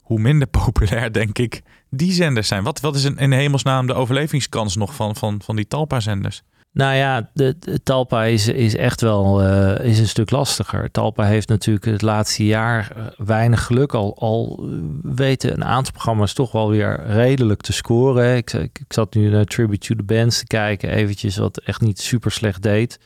hoe 0.00 0.20
minder 0.20 0.48
populair 0.64 1.12
denk 1.12 1.38
ik 1.38 1.62
die 1.90 2.12
zenders 2.12 2.48
zijn. 2.48 2.62
Wat, 2.62 2.80
wat 2.80 2.94
is 2.94 3.04
in, 3.04 3.16
in 3.16 3.32
hemelsnaam 3.32 3.86
de 3.86 3.94
overlevingskans 3.94 4.76
nog 4.76 4.94
van, 4.94 5.16
van, 5.16 5.42
van 5.42 5.56
die 5.56 5.66
Talpa-zenders? 5.66 6.42
Nou 6.74 6.94
ja, 6.94 7.30
de, 7.32 7.56
de, 7.58 7.82
Talpa 7.82 8.24
is, 8.24 8.48
is 8.48 8.76
echt 8.76 9.00
wel 9.00 9.42
uh, 9.42 9.78
is 9.84 9.98
een 9.98 10.08
stuk 10.08 10.30
lastiger. 10.30 10.90
Talpa 10.90 11.24
heeft 11.24 11.48
natuurlijk 11.48 11.84
het 11.84 12.02
laatste 12.02 12.46
jaar 12.46 12.92
uh, 12.96 13.04
weinig 13.16 13.64
geluk. 13.64 13.94
Al, 13.94 14.16
al 14.18 14.68
weten 15.02 15.52
een 15.52 15.64
aantal 15.64 15.92
programma's 15.92 16.32
toch 16.32 16.52
wel 16.52 16.70
weer 16.70 17.06
redelijk 17.06 17.60
te 17.60 17.72
scoren. 17.72 18.36
Ik, 18.36 18.52
ik, 18.52 18.80
zat 18.88 19.14
nu 19.14 19.28
naar 19.28 19.44
Tribute 19.44 19.86
to 19.86 19.94
the 19.94 20.02
Bands 20.02 20.38
te 20.38 20.46
kijken. 20.46 20.88
Eventjes 20.88 21.36
wat 21.36 21.58
echt 21.58 21.80
niet 21.80 22.00
super 22.00 22.30
slecht 22.30 22.62
deed. 22.62 22.98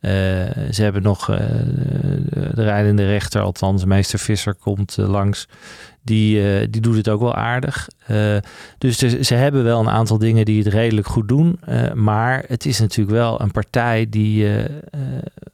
Uh, 0.00 0.10
ze 0.70 0.82
hebben 0.82 1.02
nog 1.02 1.26
de 1.26 2.62
rijdende 2.62 3.06
rechter, 3.06 3.40
althans 3.40 3.84
meester 3.84 4.18
Visser 4.18 4.54
komt 4.54 4.96
langs. 4.96 5.48
Die, 6.02 6.60
uh, 6.60 6.66
die 6.70 6.80
doet 6.80 6.96
het 6.96 7.08
ook 7.08 7.20
wel 7.20 7.34
aardig. 7.34 7.88
Uh, 8.10 8.36
dus 8.78 8.98
ze, 8.98 9.34
hebben 9.34 9.64
wel 9.64 9.80
een 9.80 9.90
aantal 9.90 10.18
dingen 10.18 10.44
die 10.44 10.62
het 10.62 10.72
redelijk 10.72 11.06
goed 11.06 11.28
doen. 11.28 11.60
Uh, 11.68 11.92
maar 11.92 12.44
het 12.46 12.66
is 12.66 12.80
natuurlijk 12.80 13.16
wel 13.16 13.40
een 13.40 13.50
partij 13.50 14.06
die 14.10 14.48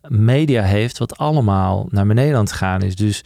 media 0.08 0.62
heeft, 0.62 0.98
wat 0.98 1.16
allemaal 1.18 1.86
naar 1.90 2.06
beneden 2.06 2.36
aan 2.36 2.44
het 2.44 2.52
gaan 2.52 2.82
is. 2.82 2.96
Dus 2.96 3.24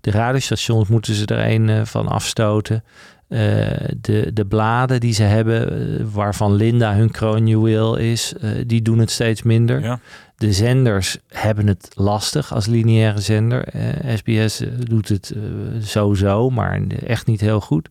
de 0.00 0.10
radiostations 0.10 0.88
moeten 0.88 1.14
ze 1.14 1.26
er 1.26 1.50
een 1.50 1.86
van 1.86 2.08
afstoten. 2.08 2.84
de, 3.28 4.30
de 4.34 4.46
bladen 4.48 5.00
die 5.00 5.12
ze 5.12 5.22
hebben, 5.22 6.12
waarvan 6.12 6.54
Linda 6.54 6.94
hun 6.94 7.10
kroonjuweel 7.10 7.96
is, 7.96 8.34
die 8.66 8.82
doen 8.82 8.98
het 8.98 9.10
steeds 9.10 9.42
minder. 9.42 9.82
Ja. 9.82 10.00
De 10.42 10.52
zenders 10.52 11.16
hebben 11.28 11.66
het 11.66 11.88
lastig 11.94 12.54
als 12.54 12.66
lineaire 12.66 13.20
zender. 13.20 13.64
Eh, 13.64 14.16
SBS 14.16 14.62
doet 14.78 15.08
het 15.08 15.32
uh, 15.36 15.42
sowieso, 15.82 16.50
maar 16.50 16.80
echt 17.06 17.26
niet 17.26 17.40
heel 17.40 17.60
goed. 17.60 17.88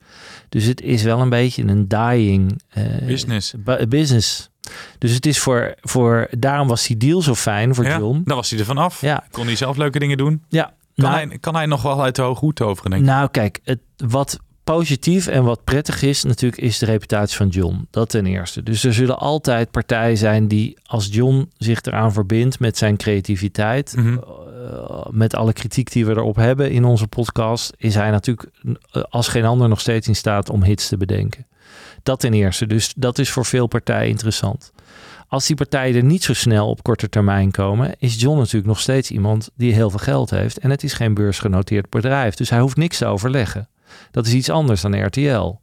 Dus 0.49 0.65
het 0.65 0.81
is 0.81 1.03
wel 1.03 1.19
een 1.19 1.29
beetje 1.29 1.63
een 1.63 1.87
dying 1.87 2.61
uh, 2.77 3.07
business. 3.07 3.53
business. 3.87 4.49
Dus 4.97 5.13
het 5.13 5.25
is 5.25 5.39
voor, 5.39 5.75
voor, 5.81 6.27
daarom 6.39 6.67
was 6.67 6.87
die 6.87 6.97
deal 6.97 7.21
zo 7.21 7.35
fijn 7.35 7.75
voor 7.75 7.85
ja, 7.85 7.97
John. 7.97 8.21
Daar 8.25 8.35
was 8.35 8.49
hij 8.49 8.59
er 8.59 8.65
vanaf. 8.65 9.01
Ja. 9.01 9.23
Kon 9.31 9.45
hij 9.45 9.55
zelf 9.55 9.77
leuke 9.77 9.99
dingen 9.99 10.17
doen. 10.17 10.43
Ja. 10.49 10.63
Kan, 10.95 11.11
nou, 11.11 11.27
hij, 11.27 11.37
kan 11.39 11.55
hij 11.55 11.65
nog 11.65 11.81
wel 11.81 12.03
uit 12.03 12.15
de 12.15 12.21
hoge 12.21 12.39
hoed 12.39 12.61
over, 12.61 12.89
denk 12.89 13.01
ik? 13.01 13.07
Nou, 13.07 13.29
kijk, 13.29 13.59
het, 13.63 13.79
wat 13.97 14.39
positief 14.63 15.27
en 15.27 15.43
wat 15.43 15.63
prettig 15.63 16.01
is 16.01 16.23
natuurlijk 16.23 16.61
is 16.61 16.77
de 16.79 16.85
reputatie 16.85 17.37
van 17.37 17.47
John. 17.47 17.87
Dat 17.89 18.09
ten 18.09 18.25
eerste. 18.25 18.63
Dus 18.63 18.83
er 18.83 18.93
zullen 18.93 19.17
altijd 19.19 19.71
partijen 19.71 20.17
zijn 20.17 20.47
die 20.47 20.77
als 20.83 21.07
John 21.11 21.49
zich 21.57 21.81
eraan 21.81 22.13
verbindt 22.13 22.59
met 22.59 22.77
zijn 22.77 22.97
creativiteit, 22.97 23.93
Mhm. 23.95 24.07
uh, 24.07 25.05
met 25.09 25.35
alle 25.35 25.53
kritiek 25.53 25.91
die 25.91 26.05
we 26.05 26.11
erop 26.11 26.35
hebben 26.35 26.71
in 26.71 26.85
onze 26.85 27.07
podcast, 27.07 27.73
is 27.77 27.95
hij 27.95 28.11
natuurlijk 28.11 28.49
uh, 28.63 29.03
als 29.09 29.27
geen 29.27 29.45
ander 29.45 29.69
nog 29.69 29.79
steeds 29.79 30.07
in 30.07 30.15
staat 30.15 30.49
om 30.49 30.63
hits 30.63 30.87
te 30.87 30.97
bedenken. 30.97 31.45
Dat 32.03 32.19
ten 32.19 32.33
eerste. 32.33 32.67
Dus 32.67 32.93
dat 32.95 33.19
is 33.19 33.29
voor 33.29 33.45
veel 33.45 33.67
partijen 33.67 34.09
interessant. 34.09 34.71
Als 35.27 35.47
die 35.47 35.55
partijen 35.55 35.95
er 35.95 36.03
niet 36.03 36.23
zo 36.23 36.33
snel 36.33 36.69
op 36.69 36.83
korte 36.83 37.09
termijn 37.09 37.51
komen, 37.51 37.95
is 37.99 38.21
John 38.21 38.37
natuurlijk 38.37 38.65
nog 38.65 38.79
steeds 38.79 39.11
iemand 39.11 39.49
die 39.55 39.73
heel 39.73 39.89
veel 39.89 39.99
geld 39.99 40.29
heeft. 40.29 40.57
En 40.57 40.69
het 40.69 40.83
is 40.83 40.93
geen 40.93 41.13
beursgenoteerd 41.13 41.89
bedrijf. 41.89 42.35
Dus 42.35 42.49
hij 42.49 42.59
hoeft 42.59 42.77
niks 42.77 42.97
te 42.97 43.05
overleggen. 43.05 43.69
Dat 44.11 44.25
is 44.25 44.33
iets 44.33 44.49
anders 44.49 44.81
dan 44.81 45.05
RTL. 45.05 45.60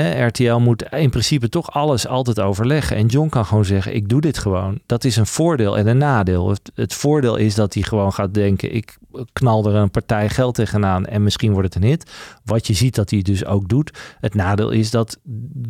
RTL 0.00 0.56
moet 0.56 0.82
in 0.82 1.10
principe 1.10 1.48
toch 1.48 1.70
alles 1.70 2.06
altijd 2.06 2.40
overleggen. 2.40 2.96
En 2.96 3.06
John 3.06 3.28
kan 3.28 3.44
gewoon 3.44 3.64
zeggen: 3.64 3.94
Ik 3.94 4.08
doe 4.08 4.20
dit 4.20 4.38
gewoon. 4.38 4.80
Dat 4.86 5.04
is 5.04 5.16
een 5.16 5.26
voordeel 5.26 5.78
en 5.78 5.86
een 5.86 5.98
nadeel. 5.98 6.56
Het, 6.74 6.94
voordeel 6.94 7.36
is 7.36 7.54
dat 7.54 7.74
hij 7.74 7.82
gewoon 7.82 8.12
gaat 8.12 8.34
denken: 8.34 8.74
Ik 8.74 8.98
knal 9.32 9.66
er 9.66 9.74
een 9.74 9.90
partij 9.90 10.28
geld 10.28 10.54
tegenaan 10.54 11.06
en 11.06 11.22
misschien 11.22 11.52
wordt 11.52 11.74
het 11.74 11.82
een 11.82 11.88
hit. 11.88 12.10
Wat 12.44 12.66
je 12.66 12.72
ziet 12.72 12.94
dat 12.94 13.10
hij 13.10 13.22
dus 13.22 13.44
ook 13.44 13.68
doet. 13.68 13.98
Het 14.20 14.34
nadeel 14.34 14.70
is 14.70 14.90
dat 14.90 15.18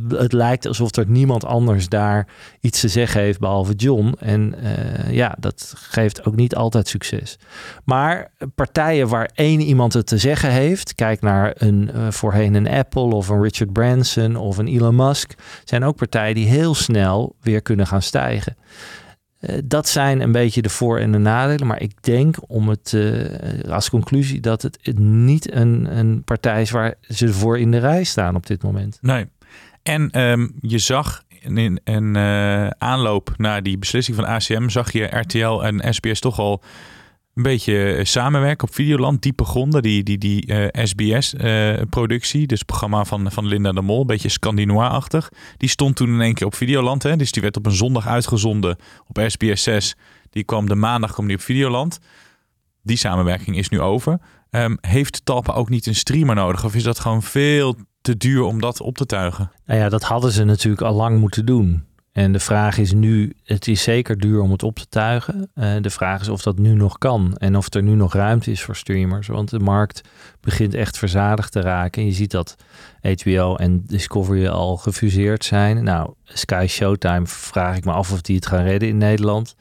het 0.08 0.32
lijkt 0.32 0.66
alsof 0.66 0.96
er 0.96 1.08
niemand 1.08 1.44
anders 1.44 1.88
daar 1.88 2.28
iets 2.60 2.80
te 2.80 2.88
zeggen 2.88 3.20
heeft 3.20 3.38
behalve 3.38 3.74
John. 3.74 4.14
En 4.18 4.54
uh, 4.62 5.12
ja, 5.12 5.36
dat 5.38 5.74
geeft 5.76 6.26
ook 6.26 6.36
niet 6.36 6.54
altijd 6.54 6.88
succes. 6.88 7.38
Maar 7.84 8.32
partijen 8.54 9.08
waar 9.08 9.30
één 9.34 9.60
iemand 9.60 9.92
het 9.92 10.06
te 10.06 10.18
zeggen 10.18 10.50
heeft, 10.50 10.94
kijk 10.94 11.20
naar 11.20 11.52
een 11.56 11.90
uh, 11.94 12.10
voorheen 12.10 12.54
een 12.54 12.68
Apple 12.68 13.14
of 13.14 13.28
een 13.28 13.42
Richard 13.42 13.72
Branson 13.72 14.10
of 14.36 14.58
een 14.58 14.68
Elon 14.68 14.96
Musk, 14.96 15.34
zijn 15.64 15.84
ook 15.84 15.96
partijen 15.96 16.34
die 16.34 16.46
heel 16.46 16.74
snel 16.74 17.36
weer 17.40 17.62
kunnen 17.62 17.86
gaan 17.86 18.02
stijgen. 18.02 18.56
Uh, 19.40 19.58
dat 19.64 19.88
zijn 19.88 20.20
een 20.20 20.32
beetje 20.32 20.62
de 20.62 20.68
voor- 20.68 20.98
en 20.98 21.12
de 21.12 21.18
nadelen. 21.18 21.66
Maar 21.66 21.80
ik 21.80 22.02
denk 22.02 22.36
om 22.46 22.68
het 22.68 22.92
uh, 22.94 23.70
als 23.70 23.90
conclusie 23.90 24.40
dat 24.40 24.62
het 24.62 24.98
niet 24.98 25.52
een, 25.52 25.98
een 25.98 26.24
partij 26.24 26.60
is 26.60 26.70
waar 26.70 26.94
ze 27.08 27.32
voor 27.32 27.58
in 27.58 27.70
de 27.70 27.78
rij 27.78 28.04
staan 28.04 28.34
op 28.34 28.46
dit 28.46 28.62
moment. 28.62 28.98
Nee. 29.00 29.26
En 29.82 30.20
um, 30.20 30.54
je 30.60 30.78
zag 30.78 31.22
in 31.40 31.80
een 31.84 32.14
uh, 32.14 32.66
aanloop 32.66 33.34
naar 33.36 33.62
die 33.62 33.78
beslissing 33.78 34.16
van 34.16 34.26
ACM, 34.26 34.68
zag 34.68 34.92
je 34.92 35.04
RTL 35.04 35.62
en 35.62 35.94
SBS 35.94 36.20
toch 36.20 36.38
al 36.38 36.62
een 37.34 37.42
beetje 37.42 38.00
samenwerken 38.02 38.68
op 38.68 38.74
Videoland. 38.74 39.22
Diepe 39.22 39.44
gronden, 39.44 39.82
die, 39.82 40.02
die, 40.02 40.18
die 40.18 40.46
uh, 40.46 40.66
SBS-productie, 40.72 42.40
uh, 42.40 42.46
dus 42.46 42.58
het 42.58 42.66
programma 42.66 43.04
van, 43.04 43.32
van 43.32 43.46
Linda 43.46 43.72
de 43.72 43.82
Mol, 43.82 44.00
een 44.00 44.06
beetje 44.06 44.28
Scandinois-achtig. 44.28 45.28
Die 45.56 45.68
stond 45.68 45.96
toen 45.96 46.08
in 46.08 46.20
één 46.20 46.34
keer 46.34 46.46
op 46.46 46.54
Videoland. 46.54 47.02
Hè? 47.02 47.16
Dus 47.16 47.32
die 47.32 47.42
werd 47.42 47.56
op 47.56 47.66
een 47.66 47.72
zondag 47.72 48.06
uitgezonden 48.06 48.76
op 49.06 49.24
SBS 49.26 49.62
6. 49.62 49.94
Die 50.30 50.44
kwam 50.44 50.68
de 50.68 50.74
maandag 50.74 51.12
kwam 51.12 51.26
die 51.26 51.36
op 51.36 51.42
Videoland. 51.42 51.98
Die 52.82 52.96
samenwerking 52.96 53.56
is 53.56 53.68
nu 53.68 53.80
over. 53.80 54.20
Um, 54.50 54.78
heeft 54.80 55.24
Talpa 55.24 55.52
ook 55.52 55.68
niet 55.68 55.86
een 55.86 55.94
streamer 55.94 56.34
nodig? 56.34 56.64
Of 56.64 56.74
is 56.74 56.82
dat 56.82 56.98
gewoon 56.98 57.22
veel 57.22 57.76
te 58.00 58.16
duur 58.16 58.42
om 58.42 58.60
dat 58.60 58.80
op 58.80 58.96
te 58.96 59.06
tuigen? 59.06 59.50
Nou 59.66 59.80
ja, 59.80 59.88
dat 59.88 60.02
hadden 60.02 60.32
ze 60.32 60.44
natuurlijk 60.44 60.82
al 60.82 60.94
lang 60.94 61.20
moeten 61.20 61.46
doen. 61.46 61.84
En 62.12 62.32
de 62.32 62.40
vraag 62.40 62.78
is 62.78 62.92
nu, 62.92 63.32
het 63.44 63.68
is 63.68 63.82
zeker 63.82 64.18
duur 64.18 64.40
om 64.40 64.50
het 64.50 64.62
op 64.62 64.78
te 64.78 64.88
tuigen. 64.88 65.50
Uh, 65.54 65.74
de 65.80 65.90
vraag 65.90 66.20
is 66.20 66.28
of 66.28 66.42
dat 66.42 66.58
nu 66.58 66.74
nog 66.74 66.98
kan 66.98 67.36
en 67.36 67.56
of 67.56 67.74
er 67.74 67.82
nu 67.82 67.94
nog 67.94 68.14
ruimte 68.14 68.50
is 68.50 68.62
voor 68.62 68.76
streamers. 68.76 69.26
Want 69.26 69.50
de 69.50 69.58
markt 69.58 70.00
begint 70.40 70.74
echt 70.74 70.98
verzadigd 70.98 71.52
te 71.52 71.60
raken. 71.60 72.02
En 72.02 72.08
je 72.08 72.14
ziet 72.14 72.30
dat 72.30 72.56
HBO 73.02 73.56
en 73.56 73.82
Discovery 73.86 74.46
al 74.46 74.76
gefuseerd 74.76 75.44
zijn. 75.44 75.84
Nou, 75.84 76.12
Sky 76.24 76.66
Showtime 76.68 77.26
vraag 77.26 77.76
ik 77.76 77.84
me 77.84 77.92
af 77.92 78.12
of 78.12 78.20
die 78.20 78.36
het 78.36 78.46
gaan 78.46 78.64
redden 78.64 78.88
in 78.88 78.98
Nederland. 78.98 79.54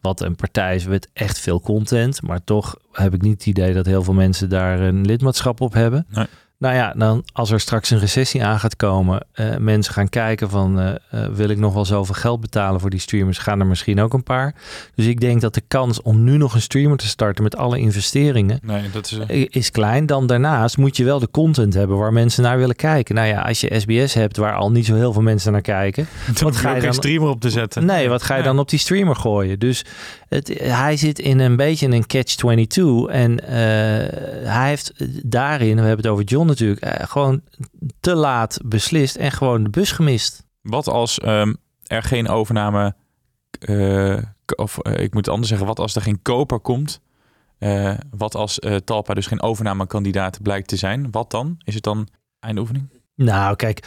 Wat 0.00 0.20
een 0.20 0.36
partij 0.36 0.74
is 0.74 0.86
met 0.86 1.08
echt 1.12 1.38
veel 1.38 1.60
content. 1.60 2.22
Maar 2.22 2.44
toch 2.44 2.76
heb 2.92 3.14
ik 3.14 3.22
niet 3.22 3.32
het 3.32 3.46
idee 3.46 3.74
dat 3.74 3.86
heel 3.86 4.02
veel 4.02 4.14
mensen 4.14 4.48
daar 4.48 4.80
een 4.80 5.06
lidmaatschap 5.06 5.60
op 5.60 5.72
hebben. 5.72 6.06
Nee. 6.08 6.26
Nou 6.60 6.74
ja, 6.74 6.92
dan 6.96 7.24
als 7.32 7.50
er 7.50 7.60
straks 7.60 7.90
een 7.90 7.98
recessie 7.98 8.44
aan 8.44 8.58
gaat 8.58 8.76
komen, 8.76 9.26
uh, 9.34 9.56
mensen 9.56 9.92
gaan 9.92 10.08
kijken 10.08 10.50
van 10.50 10.80
uh, 10.80 10.88
uh, 11.14 11.26
wil 11.26 11.48
ik 11.48 11.58
nog 11.58 11.74
wel 11.74 11.84
zoveel 11.84 12.14
geld 12.14 12.40
betalen 12.40 12.80
voor 12.80 12.90
die 12.90 13.00
streamers, 13.00 13.38
gaan 13.38 13.60
er 13.60 13.66
misschien 13.66 14.00
ook 14.00 14.12
een 14.12 14.22
paar. 14.22 14.54
Dus 14.94 15.06
ik 15.06 15.20
denk 15.20 15.40
dat 15.40 15.54
de 15.54 15.62
kans 15.68 16.02
om 16.02 16.24
nu 16.24 16.36
nog 16.36 16.54
een 16.54 16.60
streamer 16.60 16.96
te 16.96 17.06
starten 17.06 17.42
met 17.42 17.56
alle 17.56 17.78
investeringen 17.78 18.58
nee, 18.62 18.90
dat 18.92 19.18
is, 19.26 19.46
is 19.46 19.70
klein. 19.70 20.06
Dan 20.06 20.26
daarnaast 20.26 20.76
moet 20.76 20.96
je 20.96 21.04
wel 21.04 21.18
de 21.18 21.30
content 21.30 21.74
hebben 21.74 21.98
waar 21.98 22.12
mensen 22.12 22.42
naar 22.42 22.58
willen 22.58 22.76
kijken. 22.76 23.14
Nou 23.14 23.26
ja, 23.26 23.40
als 23.40 23.60
je 23.60 23.80
SBS 23.80 24.14
hebt 24.14 24.36
waar 24.36 24.54
al 24.54 24.70
niet 24.70 24.86
zo 24.86 24.94
heel 24.94 25.12
veel 25.12 25.22
mensen 25.22 25.52
naar 25.52 25.60
kijken, 25.60 26.08
wat 26.42 26.56
ga 26.56 26.74
je 26.74 26.80
dan 26.82 26.94
streamer 26.94 27.28
op 27.28 27.40
te 27.40 27.50
zetten? 27.50 27.84
Nee, 27.84 28.08
wat 28.08 28.22
ga 28.22 28.36
je 28.36 28.42
dan 28.42 28.58
op 28.58 28.68
die 28.68 28.78
streamer 28.78 29.16
gooien? 29.16 29.58
Dus 29.58 29.84
het, 30.30 30.48
hij 30.62 30.96
zit 30.96 31.18
in 31.18 31.38
een 31.38 31.56
beetje 31.56 31.86
in 31.86 31.92
een 31.92 32.06
catch 32.06 32.34
22 32.34 33.06
en 33.06 33.44
hij 34.46 34.68
heeft 34.68 34.92
daarin, 35.30 35.74
we 35.74 35.86
hebben 35.86 35.96
het 35.96 36.06
over 36.06 36.24
John 36.24 36.46
natuurlijk 36.46 36.80
eh, 36.80 37.06
gewoon 37.08 37.42
te 38.00 38.14
laat 38.14 38.58
beslist 38.64 39.16
en 39.16 39.32
gewoon 39.32 39.62
de 39.62 39.70
bus 39.70 39.92
gemist. 39.92 40.46
Wat 40.62 40.88
als 40.88 41.20
um, 41.24 41.56
er 41.86 42.02
geen 42.02 42.28
overname, 42.28 42.94
uh, 43.68 44.18
of 44.56 44.78
ik 44.78 45.14
moet 45.14 45.28
anders 45.28 45.48
zeggen, 45.48 45.66
wat 45.66 45.78
als 45.78 45.94
er 45.96 46.02
geen 46.02 46.22
koper 46.22 46.60
komt? 46.60 47.00
wat 48.10 48.34
als 48.34 48.58
Talpa 48.84 49.14
dus 49.14 49.26
geen 49.26 49.42
overnamekandidaat 49.42 50.42
blijkt 50.42 50.68
te 50.68 50.76
zijn? 50.76 51.10
Wat 51.10 51.30
dan? 51.30 51.60
Is 51.64 51.74
het 51.74 51.82
dan 51.82 52.08
eindoefening? 52.38 52.88
Nou, 53.14 53.56
kijk, 53.56 53.86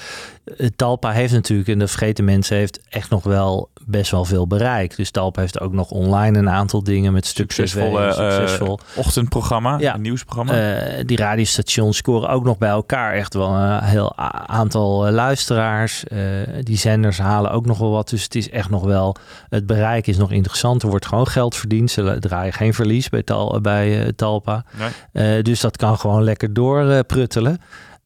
Talpa 0.75 1.11
heeft 1.11 1.33
natuurlijk, 1.33 1.69
en 1.69 1.79
de 1.79 1.87
vergeten 1.87 2.25
mensen, 2.25 2.57
heeft 2.57 2.81
echt 2.89 3.09
nog 3.09 3.23
wel 3.23 3.69
best 3.85 4.11
wel 4.11 4.25
veel 4.25 4.47
bereik. 4.47 4.95
Dus 4.95 5.11
Talpa 5.11 5.41
heeft 5.41 5.59
ook 5.59 5.73
nog 5.73 5.89
online 5.89 6.37
een 6.37 6.49
aantal 6.49 6.83
dingen 6.83 7.13
met 7.13 7.25
stuk 7.25 7.51
succesvolle 7.51 8.09
TV, 8.09 8.15
succesvol. 8.15 8.79
Uh, 8.91 8.97
ochtendprogramma, 8.97 9.77
ja. 9.79 9.97
nieuwsprogramma. 9.97 10.53
Uh, 10.53 11.03
die 11.05 11.17
radiostations 11.17 11.97
scoren 11.97 12.29
ook 12.29 12.43
nog 12.43 12.57
bij 12.57 12.69
elkaar 12.69 13.13
echt 13.13 13.33
wel 13.33 13.53
een 13.53 13.83
heel 13.83 14.17
aantal 14.47 15.11
luisteraars. 15.11 16.03
Uh, 16.07 16.19
die 16.61 16.77
zenders 16.77 17.17
halen 17.17 17.51
ook 17.51 17.65
nog 17.65 17.77
wel 17.77 17.91
wat. 17.91 18.09
Dus 18.09 18.23
het 18.23 18.35
is 18.35 18.49
echt 18.49 18.69
nog 18.69 18.83
wel, 18.83 19.15
het 19.49 19.65
bereik 19.65 20.07
is 20.07 20.17
nog 20.17 20.31
interessant. 20.31 20.83
Er 20.83 20.89
wordt 20.89 21.05
gewoon 21.05 21.27
geld 21.27 21.55
verdiend. 21.55 21.91
Ze 21.91 22.17
draaien 22.19 22.53
geen 22.53 22.73
verlies 22.73 23.09
bij, 23.09 23.23
tal, 23.23 23.61
bij 23.61 24.13
Talpa. 24.15 24.65
Nee. 25.13 25.41
dus 25.41 25.59
dat 25.59 25.77
kan 25.77 25.97
gewoon 25.97 26.23
lekker 26.23 26.53
doorpruttelen. 26.53 27.59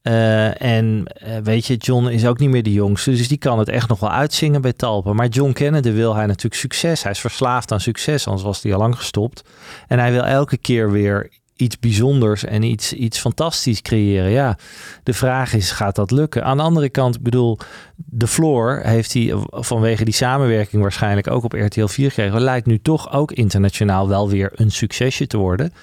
Uh, 0.08 0.62
en 0.62 1.04
uh, 1.28 1.38
weet 1.44 1.66
je, 1.66 1.76
John 1.76 2.08
is 2.08 2.26
ook 2.26 2.40
niet 2.40 2.50
meer 2.50 2.64
de 2.64 2.74
jongste, 2.74 3.12
dus 3.12 3.28
die 3.28 3.38
kan 3.38 3.60
het 3.60 3.70
echt 3.70 3.90
nog 3.90 4.00
wel 4.00 4.12
uitzingen 4.12 4.62
bij 4.62 4.74
Talpa. 4.74 5.14
Maar 5.14 5.28
John 5.28 5.52
Kennedy 5.52 5.92
wil 5.92 6.16
hij 6.16 6.26
natuurlijk 6.26 6.56
succes. 6.56 7.04
Hij 7.04 7.12
is 7.12 7.20
verslaafd 7.20 7.72
aan 7.72 7.80
succes, 7.80 8.28
anders 8.28 8.46
was 8.46 8.64
hij 8.64 8.74
al 8.74 8.80
lang 8.80 8.96
gestopt. 8.96 9.44
En 9.88 10.00
hij 10.00 10.12
wil 10.12 10.24
elke 10.24 10.58
keer 10.58 10.92
weer 10.92 11.30
iets 11.56 11.80
bijzonders 11.80 12.44
en 12.44 12.64
iets, 12.64 12.94
iets 12.94 13.20
fantastisch 13.20 13.82
creëren. 13.82 14.30
Ja, 14.30 14.58
de 15.04 15.14
vraag 15.14 15.54
is, 15.54 15.72
gaat 15.72 15.96
dat 15.96 16.12
lukken? 16.12 16.44
Aan 16.44 16.58
de 16.58 16.64
andere 16.64 16.90
kant, 16.90 17.22
bedoel, 17.22 17.58
de 17.96 18.28
Floor 18.28 18.80
heeft 18.84 19.14
hij 19.14 19.34
vanwege 19.50 20.06
die 20.06 20.14
samenwerking 20.14 20.82
waarschijnlijk 20.82 21.30
ook 21.30 21.44
op 21.44 21.54
RTL 21.54 21.86
4 21.86 22.10
gekregen. 22.10 22.42
Lijkt 22.42 22.68
nu 22.68 22.80
toch 22.80 23.12
ook 23.12 23.32
internationaal 23.32 24.08
wel 24.08 24.30
weer 24.30 24.52
een 24.56 24.72
succesje 24.72 25.28
te 25.28 25.38
worden. 25.38 25.74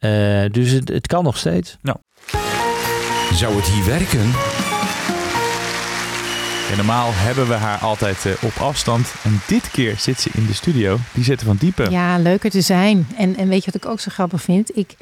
Uh, 0.00 0.50
dus 0.50 0.70
het, 0.70 0.88
het 0.88 1.06
kan 1.06 1.24
nog 1.24 1.36
steeds. 1.36 1.76
Nou. 1.82 1.98
Zou 3.32 3.56
het 3.56 3.66
hier 3.66 3.84
werken? 3.84 4.26
Ja, 6.70 6.76
normaal 6.76 7.10
hebben 7.12 7.48
we 7.48 7.54
haar 7.54 7.78
altijd 7.78 8.24
uh, 8.26 8.32
op 8.42 8.56
afstand. 8.60 9.14
En 9.22 9.40
dit 9.46 9.70
keer 9.70 9.94
zit 9.98 10.20
ze 10.20 10.30
in 10.32 10.46
de 10.46 10.54
studio. 10.54 10.98
Die 11.12 11.24
zitten 11.24 11.46
van 11.46 11.56
diepe. 11.56 11.86
Ja, 11.90 12.18
leuker 12.18 12.50
te 12.50 12.60
zijn. 12.60 13.06
En, 13.16 13.36
en 13.36 13.48
weet 13.48 13.64
je 13.64 13.70
wat 13.72 13.82
ik 13.84 13.90
ook 13.90 14.00
zo 14.00 14.10
grappig 14.12 14.42
vind? 14.42 14.76
Ik, 14.76 14.94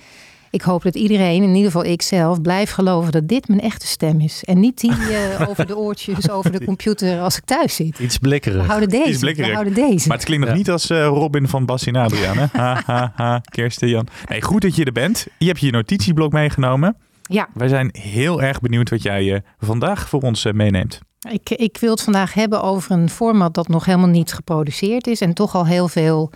ik 0.50 0.62
hoop 0.62 0.82
dat 0.82 0.94
iedereen, 0.94 1.42
in 1.42 1.48
ieder 1.54 1.70
geval 1.70 1.84
ik 1.84 2.02
zelf, 2.02 2.42
blijft 2.42 2.72
geloven 2.72 3.12
dat 3.12 3.28
dit 3.28 3.48
mijn 3.48 3.60
echte 3.60 3.86
stem 3.86 4.20
is. 4.20 4.44
En 4.44 4.60
niet 4.60 4.80
die 4.80 4.90
uh, 4.90 5.08
over 5.48 5.66
de 5.66 5.76
oortjes, 5.76 6.30
over 6.30 6.52
de 6.52 6.64
computer 6.64 7.20
als 7.20 7.36
ik 7.36 7.44
thuis 7.44 7.74
zit. 7.74 7.98
Iets 7.98 8.18
blikkerig. 8.18 8.60
We 8.62 8.68
houden 8.68 8.88
deze. 8.88 9.08
Iets 9.08 9.18
blikkerig. 9.18 9.48
We 9.50 9.54
houden 9.56 9.74
deze. 9.74 10.08
Maar 10.08 10.16
het 10.16 10.26
klinkt 10.26 10.44
nog 10.44 10.52
Ja. 10.52 10.58
niet 10.58 10.70
als 10.70 10.90
eh, 10.90 11.06
Robin 11.06 11.48
van 11.48 11.66
en 11.84 11.96
Adriaan. 11.96 12.36
Hè? 12.38 12.46
Ha, 12.62 12.82
ha, 12.86 13.12
ha, 13.14 13.40
Kirsten, 13.50 13.88
Jan. 13.88 14.06
Nee, 14.28 14.42
goed 14.42 14.62
dat 14.62 14.76
je 14.76 14.84
er 14.84 14.92
bent. 14.92 15.26
Je 15.38 15.46
hebt 15.46 15.60
je 15.60 15.70
notitieblok 15.70 16.32
meegenomen. 16.32 16.96
Ja, 17.28 17.48
Wij 17.54 17.68
zijn 17.68 17.88
heel 17.98 18.42
erg 18.42 18.60
benieuwd 18.60 18.90
wat 18.90 19.02
jij 19.02 19.34
eh, 19.34 19.40
vandaag 19.58 20.08
voor 20.08 20.20
ons 20.20 20.44
eh, 20.44 20.52
meeneemt. 20.52 20.98
ik, 21.30 21.50
ik 21.50 21.78
wil 21.78 21.90
het 21.90 22.02
vandaag 22.02 22.34
hebben 22.34 22.62
over 22.62 22.90
een 22.90 23.08
format 23.08 23.54
dat 23.54 23.68
nog 23.68 23.84
helemaal 23.84 24.08
niet 24.08 24.32
geproduceerd 24.32 25.06
is 25.06 25.20
en 25.20 25.34
toch 25.34 25.54
al 25.54 25.66
heel 25.66 25.88
veel 25.88 26.30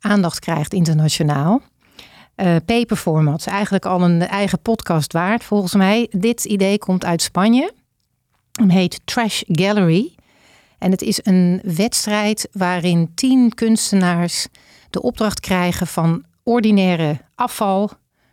aandacht 0.00 0.38
krijgt 0.38 0.72
internationaal. 0.72 1.62
Paperformats, 2.64 3.46
eigenlijk 3.46 3.86
al 3.86 4.02
een 4.02 4.20
eigen 4.20 4.60
podcast 4.60 5.12
waard 5.12 5.44
volgens 5.44 5.74
mij. 5.74 6.06
Dit 6.10 6.44
idee 6.44 6.78
komt 6.78 7.04
uit 7.04 7.22
Spanje. 7.22 7.72
Het 8.52 8.72
heet 8.72 9.00
Trash 9.04 9.42
Gallery. 9.46 10.14
En 10.78 10.90
het 10.90 11.02
is 11.02 11.20
een 11.22 11.60
wedstrijd 11.64 12.48
waarin 12.52 13.12
tien 13.14 13.54
kunstenaars 13.54 14.46
de 14.90 15.02
opdracht 15.02 15.40
krijgen 15.40 15.86
van 15.86 16.24
ordinaire 16.42 17.20
afval 17.34 17.90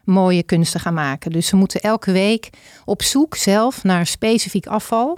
mooie 0.07 0.43
kunsten 0.43 0.79
gaan 0.79 0.93
maken. 0.93 1.31
Dus 1.31 1.47
ze 1.47 1.55
moeten 1.55 1.81
elke 1.81 2.11
week 2.11 2.49
op 2.85 3.01
zoek 3.01 3.35
zelf 3.35 3.83
naar 3.83 4.05
specifiek 4.05 4.67
afval, 4.67 5.17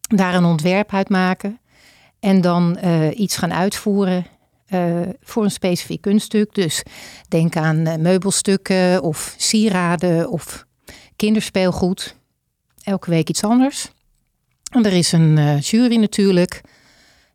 daar 0.00 0.34
een 0.34 0.44
ontwerp 0.44 0.92
uit 0.92 1.08
maken 1.08 1.60
en 2.20 2.40
dan 2.40 2.76
eh, 2.76 3.18
iets 3.18 3.36
gaan 3.36 3.52
uitvoeren 3.52 4.26
eh, 4.66 5.00
voor 5.20 5.44
een 5.44 5.50
specifiek 5.50 6.00
kunststuk. 6.00 6.54
Dus 6.54 6.82
denk 7.28 7.56
aan 7.56 7.86
eh, 7.86 7.96
meubelstukken 7.98 9.02
of 9.02 9.34
sieraden 9.36 10.30
of 10.30 10.66
kinderspeelgoed. 11.16 12.16
Elke 12.82 13.10
week 13.10 13.28
iets 13.28 13.44
anders. 13.44 13.90
En 14.72 14.86
er 14.86 14.92
is 14.92 15.12
een 15.12 15.58
jury 15.58 15.96
natuurlijk. 15.96 16.60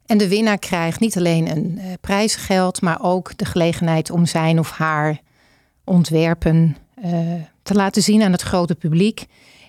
En 0.05 0.17
de 0.17 0.27
winnaar 0.27 0.59
krijgt 0.59 0.99
niet 0.99 1.17
alleen 1.17 1.49
een 1.49 1.79
prijzengeld, 2.01 2.81
maar 2.81 3.01
ook 3.01 3.37
de 3.37 3.45
gelegenheid 3.45 4.09
om 4.09 4.25
zijn 4.25 4.59
of 4.59 4.71
haar 4.71 5.21
ontwerpen 5.85 6.77
eh, 6.95 7.11
te 7.63 7.73
laten 7.73 8.01
zien 8.01 8.23
aan 8.23 8.31
het 8.31 8.41
grote 8.41 8.75
publiek 8.75 9.25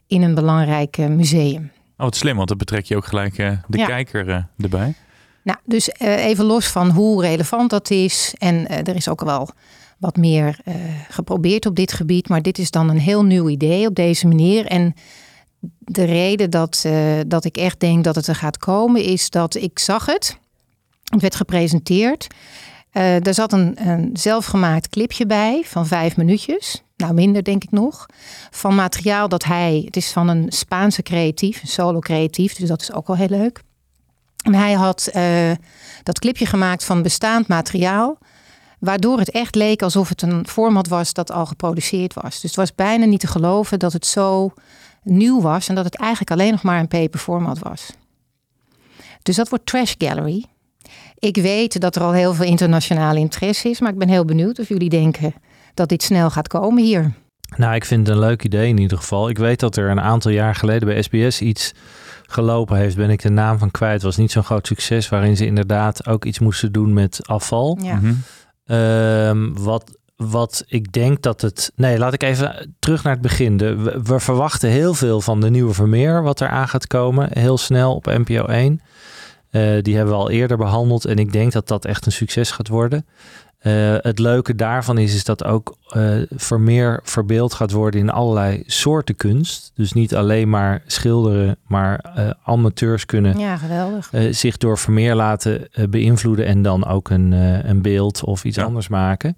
in 0.07 0.23
een 0.23 0.35
belangrijk 0.35 0.99
eh, 0.99 1.07
museum. 1.07 1.71
Oh, 1.97 2.05
wat 2.05 2.17
slim, 2.17 2.37
want 2.37 2.49
dan 2.49 2.59
betrek 2.59 2.85
je 2.85 2.97
ook 2.97 3.07
gelijk 3.07 3.39
eh, 3.39 3.51
de 3.67 3.79
Ja. 3.79 3.87
kijker 3.87 4.49
erbij. 4.59 4.95
Nou, 5.43 5.59
dus 5.65 5.91
even 6.01 6.45
los 6.45 6.67
van 6.67 6.91
hoe 6.91 7.23
relevant 7.23 7.71
dat 7.71 7.91
is. 7.91 8.35
En 8.39 8.69
er 8.69 8.97
is 8.97 9.09
ook 9.09 9.21
wel 9.21 9.51
wat 9.99 10.17
meer 10.17 10.59
geprobeerd 11.09 11.67
op 11.67 11.77
dit 11.77 11.93
gebied. 11.93 12.29
Maar 12.29 12.43
dit 12.43 12.59
is 12.59 12.71
dan 12.71 12.89
een 12.89 12.99
heel 12.99 13.25
nieuw 13.25 13.49
idee 13.49 13.87
op 13.87 13.95
deze 13.95 14.27
manier. 14.27 14.67
En 14.67 14.95
de 15.79 16.05
reden 16.05 16.51
dat, 16.51 16.87
dat 17.27 17.45
ik 17.45 17.57
echt 17.57 17.81
denk 17.81 18.05
dat 18.05 18.15
het 18.15 18.27
er 18.27 18.35
gaat 18.35 18.59
komen 18.59 19.03
is 19.03 19.31
dat 19.31 19.55
ik 19.55 19.79
zag 19.79 20.07
het. 20.07 20.39
Het 21.05 21.21
werd 21.21 21.35
gepresenteerd. 21.35 22.27
Eh 22.97 23.27
er 23.27 23.35
zat 23.35 23.53
een, 23.53 23.89
een 23.89 24.11
zelfgemaakt 24.13 24.89
clipje 24.89 25.27
bij 25.27 25.63
van 25.67 25.87
vijf 25.87 26.17
minuutjes. 26.17 26.83
Nou, 26.97 27.15
minder 27.15 27.45
denk 27.45 27.63
ik 27.63 27.71
nog. 27.71 28.07
Van 28.51 28.75
materiaal 28.75 29.29
dat 29.29 29.45
hij... 29.45 29.83
Het 29.85 29.97
is 29.97 30.13
van 30.13 30.29
een 30.29 30.47
Spaanse 30.49 31.03
creatief, 31.03 31.63
een 31.63 31.69
solo 31.69 31.99
creatief. 31.99 32.55
Dus 32.55 32.69
dat 32.69 32.83
is 32.83 32.93
ook 32.93 33.07
wel 33.07 33.17
heel 33.17 33.29
leuk. 33.29 33.63
En 34.45 34.55
hij 34.55 34.73
had 34.73 35.07
eh, 35.07 35.51
dat 36.03 36.19
clipje 36.19 36.47
gemaakt 36.47 36.85
van 36.85 37.03
bestaand 37.03 37.49
materiaal. 37.49 38.19
Waardoor 38.79 39.19
het 39.19 39.31
echt 39.31 39.55
leek 39.55 39.83
alsof 39.83 40.09
het 40.09 40.23
een 40.23 40.49
format 40.49 40.89
was 40.89 41.13
dat 41.13 41.33
al 41.33 41.47
geproduceerd 41.47 42.15
was. 42.15 42.41
Dus 42.41 42.43
het 42.43 42.57
was 42.57 42.75
bijna 42.75 43.05
niet 43.05 43.21
te 43.21 43.27
geloven 43.27 43.79
dat 43.79 43.93
het 43.93 44.07
zo 44.07 44.53
nieuw 45.03 45.41
was. 45.41 45.69
En 45.69 45.75
dat 45.75 45.85
het 45.85 45.97
eigenlijk 45.97 46.31
alleen 46.31 46.53
nog 46.53 46.63
maar 46.63 46.81
een 46.81 46.89
paper 46.89 47.21
format 47.21 47.59
was. 47.59 47.91
Dus 49.23 49.37
dat 49.37 49.49
wordt 49.49 49.67
Trash 49.67 49.95
Gallery. 49.99 50.45
Ik 51.19 51.37
weet 51.37 51.81
dat 51.81 51.97
er 51.97 52.03
al 52.03 52.13
heel 52.13 52.35
veel 52.35 52.47
internationale 52.47 53.19
interesse 53.19 53.69
is. 53.69 53.81
Maar 53.81 53.93
ik 53.93 53.99
ben 53.99 54.09
heel 54.09 54.25
benieuwd 54.25 54.59
of 54.59 54.69
jullie 54.69 54.89
denken 54.89 55.35
dat 55.75 55.89
dit 55.89 56.03
snel 56.03 56.31
gaat 56.31 56.49
komen 56.49 56.83
hier. 56.83 57.13
Nou, 57.57 57.75
ik 57.75 57.85
vind 57.85 58.07
het 58.07 58.17
een 58.17 58.23
leuk 58.23 58.45
idee 58.45 58.69
in 58.69 58.79
ieder 58.79 58.99
geval. 58.99 59.29
Ik 59.29 59.39
weet 59.39 59.61
dat 59.61 59.77
er 59.77 59.91
een 59.91 60.01
aantal 60.01 60.31
jaar 60.31 60.55
geleden 60.55 60.89
bij 60.89 61.03
SBS 61.03 61.41
iets 61.41 61.73
gelopen 62.27 62.77
heeft. 62.77 62.97
Ben 62.97 63.11
ik 63.11 63.23
de 63.23 63.31
naam 63.31 63.59
van 63.59 63.71
kwijt. 63.71 64.03
Was 64.03 64.17
niet 64.17 64.31
zo'n 64.31 64.45
groot 64.45 64.67
succes. 64.67 65.09
Waarin 65.09 65.37
ze 65.37 65.47
inderdaad 65.47 66.07
ook 66.07 66.25
iets 66.25 66.39
moesten 66.39 66.73
doen 66.73 66.93
met 66.93 67.21
afval. 67.23 67.79
Ja. 67.83 67.95
Mhm. 67.95 68.13
Ehm, 68.67 69.53
wat, 69.53 69.99
wat 70.17 70.65
ik 70.67 70.93
denk 70.93 71.23
dat 71.23 71.41
het. 71.41 71.73
Nee, 71.77 71.99
laat 71.99 72.13
ik 72.13 72.23
even 72.23 72.75
terug 72.79 73.03
naar 73.03 73.13
het 73.13 73.23
begin. 73.23 73.57
De, 73.57 73.77
we, 73.77 74.03
we 74.03 74.21
verwachten 74.21 74.71
heel 74.71 74.95
veel 74.95 75.21
van 75.21 75.41
de 75.41 75.51
nieuwe 75.51 75.75
Vermeer. 75.75 76.23
Wat 76.23 76.41
er 76.41 76.49
aan 76.49 76.69
gaat 76.69 76.87
komen. 76.87 77.29
Heel 77.33 77.59
snel 77.59 77.95
op 77.95 78.07
NPO 78.07 78.45
1. 78.45 78.81
Eh, 79.57 79.83
die 79.83 79.97
hebben 79.97 80.15
we 80.15 80.21
al 80.21 80.31
eerder 80.31 80.57
behandeld. 80.57 81.05
En 81.05 81.19
ik 81.19 81.33
denk 81.33 81.53
dat 81.53 81.69
dat 81.69 81.85
echt 81.85 82.07
een 82.07 82.13
succes 82.13 82.51
gaat 82.51 82.69
worden. 82.69 83.07
Eh, 83.59 83.73
het 84.01 84.19
leuke 84.19 84.55
daarvan 84.55 84.99
is, 84.99 85.15
is 85.15 85.25
dat 85.25 85.45
ook 85.45 85.77
uh, 85.97 86.23
Vermeer 86.37 87.01
verbeeld 87.03 87.55
gaat 87.55 87.73
worden 87.73 88.01
in 88.01 88.11
allerlei 88.11 88.63
soorten 88.67 89.17
kunst. 89.17 89.73
Dus 89.75 89.93
niet 89.93 90.15
alleen 90.15 90.51
maar 90.51 90.83
schilderen, 90.87 91.57
maar 91.67 92.15
uh, 92.19 92.31
amateurs 92.45 93.07
kunnen 93.07 93.39
ja, 93.39 93.57
geweldig. 93.57 94.11
zich 94.31 94.57
door 94.57 94.79
Vermeer 94.79 95.15
laten 95.15 95.69
beïnvloeden 95.91 96.47
en 96.47 96.63
dan 96.63 96.87
ook 96.87 97.11
een, 97.11 97.33
een 97.69 97.83
beeld 97.83 98.25
of 98.25 98.45
iets 98.45 98.57
Ja. 98.57 98.65
anders 98.65 98.89
maken. 98.89 99.37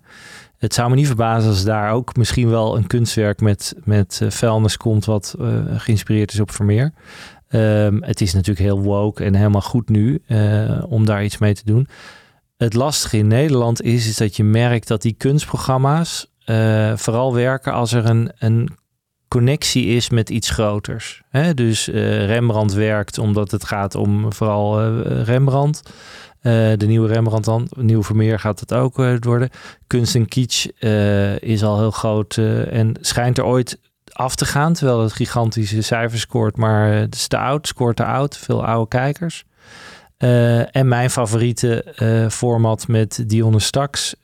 Het 0.58 0.74
zou 0.74 0.90
me 0.90 0.96
niet 0.96 1.06
verbazen 1.06 1.50
als 1.50 1.64
daar 1.64 1.92
ook 1.92 2.16
misschien 2.16 2.50
wel 2.50 2.76
een 2.76 2.86
kunstwerk 2.86 3.40
met, 3.40 3.74
met 3.84 4.18
eh, 4.22 4.30
vuilnis 4.30 4.76
komt 4.76 5.04
wat 5.04 5.34
eh, 5.40 5.46
geïnspireerd 5.76 6.32
is 6.32 6.40
op 6.40 6.50
Vermeer. 6.50 6.92
Ehm, 7.48 8.02
het 8.02 8.20
is 8.20 8.32
natuurlijk 8.32 8.66
heel 8.66 8.80
woke 8.80 9.24
en 9.24 9.34
helemaal 9.34 9.60
goed 9.60 9.88
nu 9.88 10.22
eh, 10.26 10.82
om 10.88 11.06
daar 11.06 11.24
iets 11.24 11.38
mee 11.38 11.54
te 11.54 11.64
doen. 11.64 11.88
Het 12.56 12.74
lastige 12.74 13.16
in 13.16 13.26
Nederland 13.26 13.82
is, 13.82 14.08
is 14.08 14.16
dat 14.16 14.36
je 14.36 14.44
merkt 14.44 14.88
dat 14.88 15.02
die 15.02 15.12
kunstprogramma's 15.12 16.32
eh, 16.44 16.96
vooral 16.96 17.34
werken 17.34 17.72
als 17.72 17.92
er 17.92 18.06
een, 18.06 18.32
een 18.38 18.68
connectie 19.28 19.86
is 19.86 20.10
met 20.10 20.30
iets 20.30 20.50
groters. 20.50 21.22
Hè? 21.30 21.54
Dus 21.54 21.88
eh, 21.88 22.26
Rembrandt 22.26 22.72
werkt 22.72 23.18
omdat 23.18 23.50
het 23.50 23.64
gaat 23.64 23.94
om 23.94 24.32
vooral 24.32 24.92
Rembrandt. 25.02 25.90
De 26.42 26.86
nieuwe 26.86 27.08
Rembrandt 27.08 27.46
dan, 27.46 27.68
nieuwe 27.76 28.02
Vermeer 28.04 28.38
gaat 28.38 28.60
het 28.60 28.74
ook 28.74 28.96
worden. 29.20 29.50
Kunst 29.86 30.14
en 30.14 30.26
kitsch 30.26 30.66
is 31.40 31.62
al 31.62 31.78
heel 31.78 31.90
groot 31.90 32.36
en 32.70 32.94
schijnt 33.00 33.38
er 33.38 33.44
ooit 33.44 33.78
af 34.18 34.34
te 34.34 34.44
gaan, 34.44 34.72
terwijl 34.72 35.02
het 35.02 35.12
gigantische 35.12 35.82
cijfers 35.82 36.20
scoort, 36.20 36.56
maar 36.56 36.92
eh, 36.92 36.98
het 36.98 37.14
is 37.14 37.26
te 37.26 37.38
oud, 37.38 37.66
scoort 37.66 37.96
te 37.96 38.04
oud, 38.04 38.36
veel 38.36 38.66
oude 38.66 38.88
kijkers. 38.88 39.44
Eh, 40.16 40.76
en 40.76 40.88
mijn 40.88 41.10
favoriete 41.10 41.82
eh, 41.82 42.28
format 42.28 42.88
met 42.88 43.24
Dionne 43.26 43.58
Staks, 43.58 44.14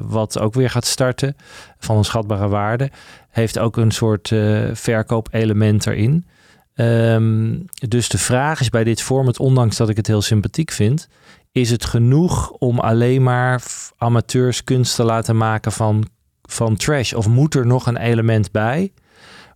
wat 0.00 0.38
ook 0.38 0.54
weer 0.54 0.70
gaat 0.70 0.84
starten, 0.84 1.36
van 1.78 1.96
een 1.96 2.04
schatbare 2.04 2.48
waarde, 2.48 2.90
heeft 3.30 3.58
ook 3.58 3.76
een 3.76 3.90
soort 3.90 4.32
verkoopelement 4.72 5.86
erin. 5.86 6.26
Ehm, 6.74 7.56
dus 7.88 8.08
de 8.08 8.18
vraag 8.18 8.60
is 8.60 8.68
bij 8.68 8.84
dit 8.84 9.02
format, 9.02 9.38
ondanks 9.38 9.76
dat 9.76 9.88
ik 9.88 9.96
het 9.96 10.06
heel 10.06 10.22
sympathiek 10.22 10.70
vind, 10.70 11.08
is 11.52 11.70
het 11.70 11.84
genoeg 11.84 12.50
om 12.50 12.78
alleen 12.78 13.22
maar 13.22 13.62
amateurs 13.96 14.64
kunst 14.64 14.94
te 14.94 15.04
laten 15.04 15.36
maken 15.36 15.72
van, 15.72 16.06
van 16.42 16.76
trash? 16.76 17.12
Of 17.12 17.28
moet 17.28 17.54
er 17.54 17.66
nog 17.66 17.86
een 17.86 17.96
element 17.96 18.50
bij? 18.50 18.92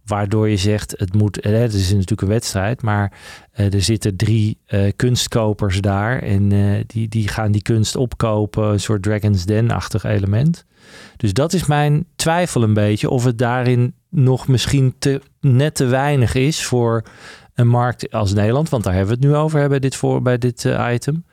Waardoor 0.07 0.49
je 0.49 0.57
zegt, 0.57 0.95
het 0.97 1.15
moet, 1.15 1.41
eh, 1.41 1.53
het 1.53 1.75
is 1.75 1.91
natuurlijk 1.91 2.23
een 2.23 2.29
wedstrijd, 2.29 2.83
maar 2.83 3.13
eh, 3.53 3.75
er 3.75 3.83
zitten 3.83 4.17
drie 4.17 4.59
eh, 4.67 4.93
kunstkopers 4.97 5.81
daar 5.81 6.23
en 6.23 6.49
die, 6.87 7.09
die 7.09 7.29
gaan 7.29 7.53
die 7.53 7.63
kunst 7.63 7.97
opkopen, 7.97 8.65
een 8.65 8.81
soort 8.81 9.03
Dragon's 9.03 9.45
Den-achtig 9.45 10.05
element. 10.05 10.65
Dus 11.17 11.33
dat 11.33 11.53
is 11.53 11.67
mijn 11.67 12.07
twijfel 12.17 12.63
een 12.63 12.75
beetje 12.75 13.11
of 13.11 13.25
het 13.25 13.39
daarin 13.39 13.95
nog 14.11 14.49
misschien 14.49 14.95
te, 14.99 15.21
net 15.41 15.75
te 15.75 15.85
weinig 15.85 16.35
is 16.35 16.65
voor 16.65 17.03
een 17.55 17.69
markt 17.69 18.13
als 18.13 18.33
Nederland, 18.33 18.69
want 18.69 18.85
daar 18.85 18.95
hebben 18.95 19.19
we 19.19 19.21
het 19.21 19.33
nu 19.33 19.39
over 19.39 19.61
hè, 19.61 19.69
bij 19.69 19.79
dit, 19.79 19.97
voor, 19.97 20.23
bij 20.23 20.39
dit 20.39 20.69
item. 20.91 21.25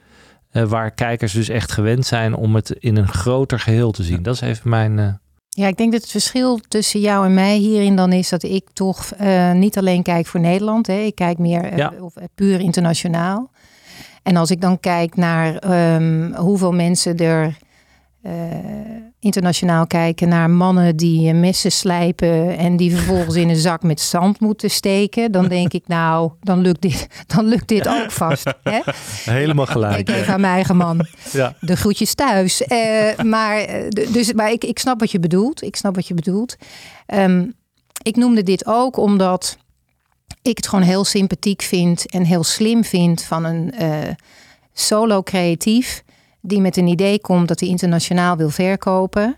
Waar 0.52 0.92
kijkers 0.92 1.34
dus 1.34 1.50
echt 1.50 1.72
gewend 1.72 2.06
zijn 2.06 2.36
om 2.36 2.56
het 2.56 2.70
in 2.70 2.98
een 2.98 3.08
groter 3.08 3.60
geheel 3.60 3.92
te 3.92 4.04
zien. 4.04 4.24
Dat 4.24 4.34
is 4.34 4.42
even 4.42 4.70
mijn. 4.70 5.20
Ja, 5.60 5.68
ik 5.68 5.78
denk 5.78 5.92
dat 5.92 6.02
het 6.02 6.12
verschil 6.12 6.60
tussen 6.68 7.00
jou 7.00 7.26
en 7.26 7.34
mij 7.34 7.58
hierin 7.58 7.96
dan 7.96 8.12
is 8.14 8.30
dat 8.30 8.44
ik 8.44 8.66
toch 8.74 9.12
eh, 9.18 9.52
niet 9.52 9.78
alleen 9.78 10.04
kijk 10.04 10.26
voor 10.26 10.40
Nederland. 10.40 10.88
Hè. 10.88 10.94
Ik 11.00 11.16
kijk 11.16 11.38
meer 11.38 11.78
Ja. 11.78 11.94
eh, 11.94 12.24
puur 12.36 12.60
internationaal. 12.60 13.50
En 14.24 14.36
als 14.36 14.52
ik 14.52 14.62
dan 14.62 14.80
kijk 14.80 15.16
naar 15.16 15.56
ehm, 15.56 16.34
hoeveel 16.34 16.72
mensen 16.72 17.18
er 17.18 17.58
eh, 18.22 18.34
internationaal 19.20 19.88
kijken 19.88 20.30
naar 20.30 20.50
mannen 20.50 20.96
die 20.96 21.30
eh, 21.30 21.36
messen 21.36 21.72
slijpen 21.72 22.58
en 22.58 22.78
die 22.78 22.96
vervolgens 22.96 23.36
in 23.36 23.50
een 23.50 23.56
zak 23.56 23.84
met 23.84 24.02
zand 24.02 24.40
moeten 24.40 24.70
steken, 24.70 25.32
dan 25.32 25.48
denk 25.48 25.74
ik 25.74 25.88
nou, 25.88 26.32
dan 26.42 26.60
lukt 26.60 26.82
dit, 26.82 27.08
dan 27.36 27.46
lukt 27.46 27.68
dit 27.68 27.88
ook 27.88 28.12
vast. 28.12 28.54
Hè? 28.64 28.80
helemaal 29.24 29.66
gelijk. 29.66 29.98
Ik 29.98 30.10
even 30.16 30.34
aan 30.34 30.42
mijn 30.42 30.54
eigen 30.54 30.78
man 30.78 31.06
Ja. 31.32 31.56
de 31.60 31.76
groetjes 31.76 32.14
thuis. 32.14 32.64
Eh, 32.64 33.20
maar 33.24 33.68
dus, 33.90 34.34
maar 34.34 34.52
ik, 34.52 34.64
ik 34.64 34.80
snap 34.80 35.00
wat 35.00 35.12
je 35.12 35.20
bedoelt. 35.20 35.62
Ik 35.62 35.76
snap 35.76 35.96
wat 35.96 36.08
je 36.08 36.14
bedoelt. 36.14 36.56
Ehm, 37.06 37.46
ik 38.04 38.16
noemde 38.16 38.44
dit 38.44 38.66
ook 38.66 38.98
omdat 38.98 39.58
ik 40.42 40.58
het 40.58 40.68
gewoon 40.68 40.86
heel 40.86 41.06
sympathiek 41.06 41.62
vind 41.62 42.12
en 42.12 42.24
heel 42.24 42.44
slim 42.44 42.84
vind 42.84 43.24
van 43.24 43.44
een 43.44 43.74
solo 44.74 45.24
creatief 45.24 46.04
die 46.42 46.62
met 46.62 46.78
een 46.78 46.88
idee 46.88 47.22
komt 47.22 47.48
dat 47.48 47.60
hij 47.60 47.70
internationaal 47.70 48.38
wil 48.38 48.50
verkopen. 48.50 49.38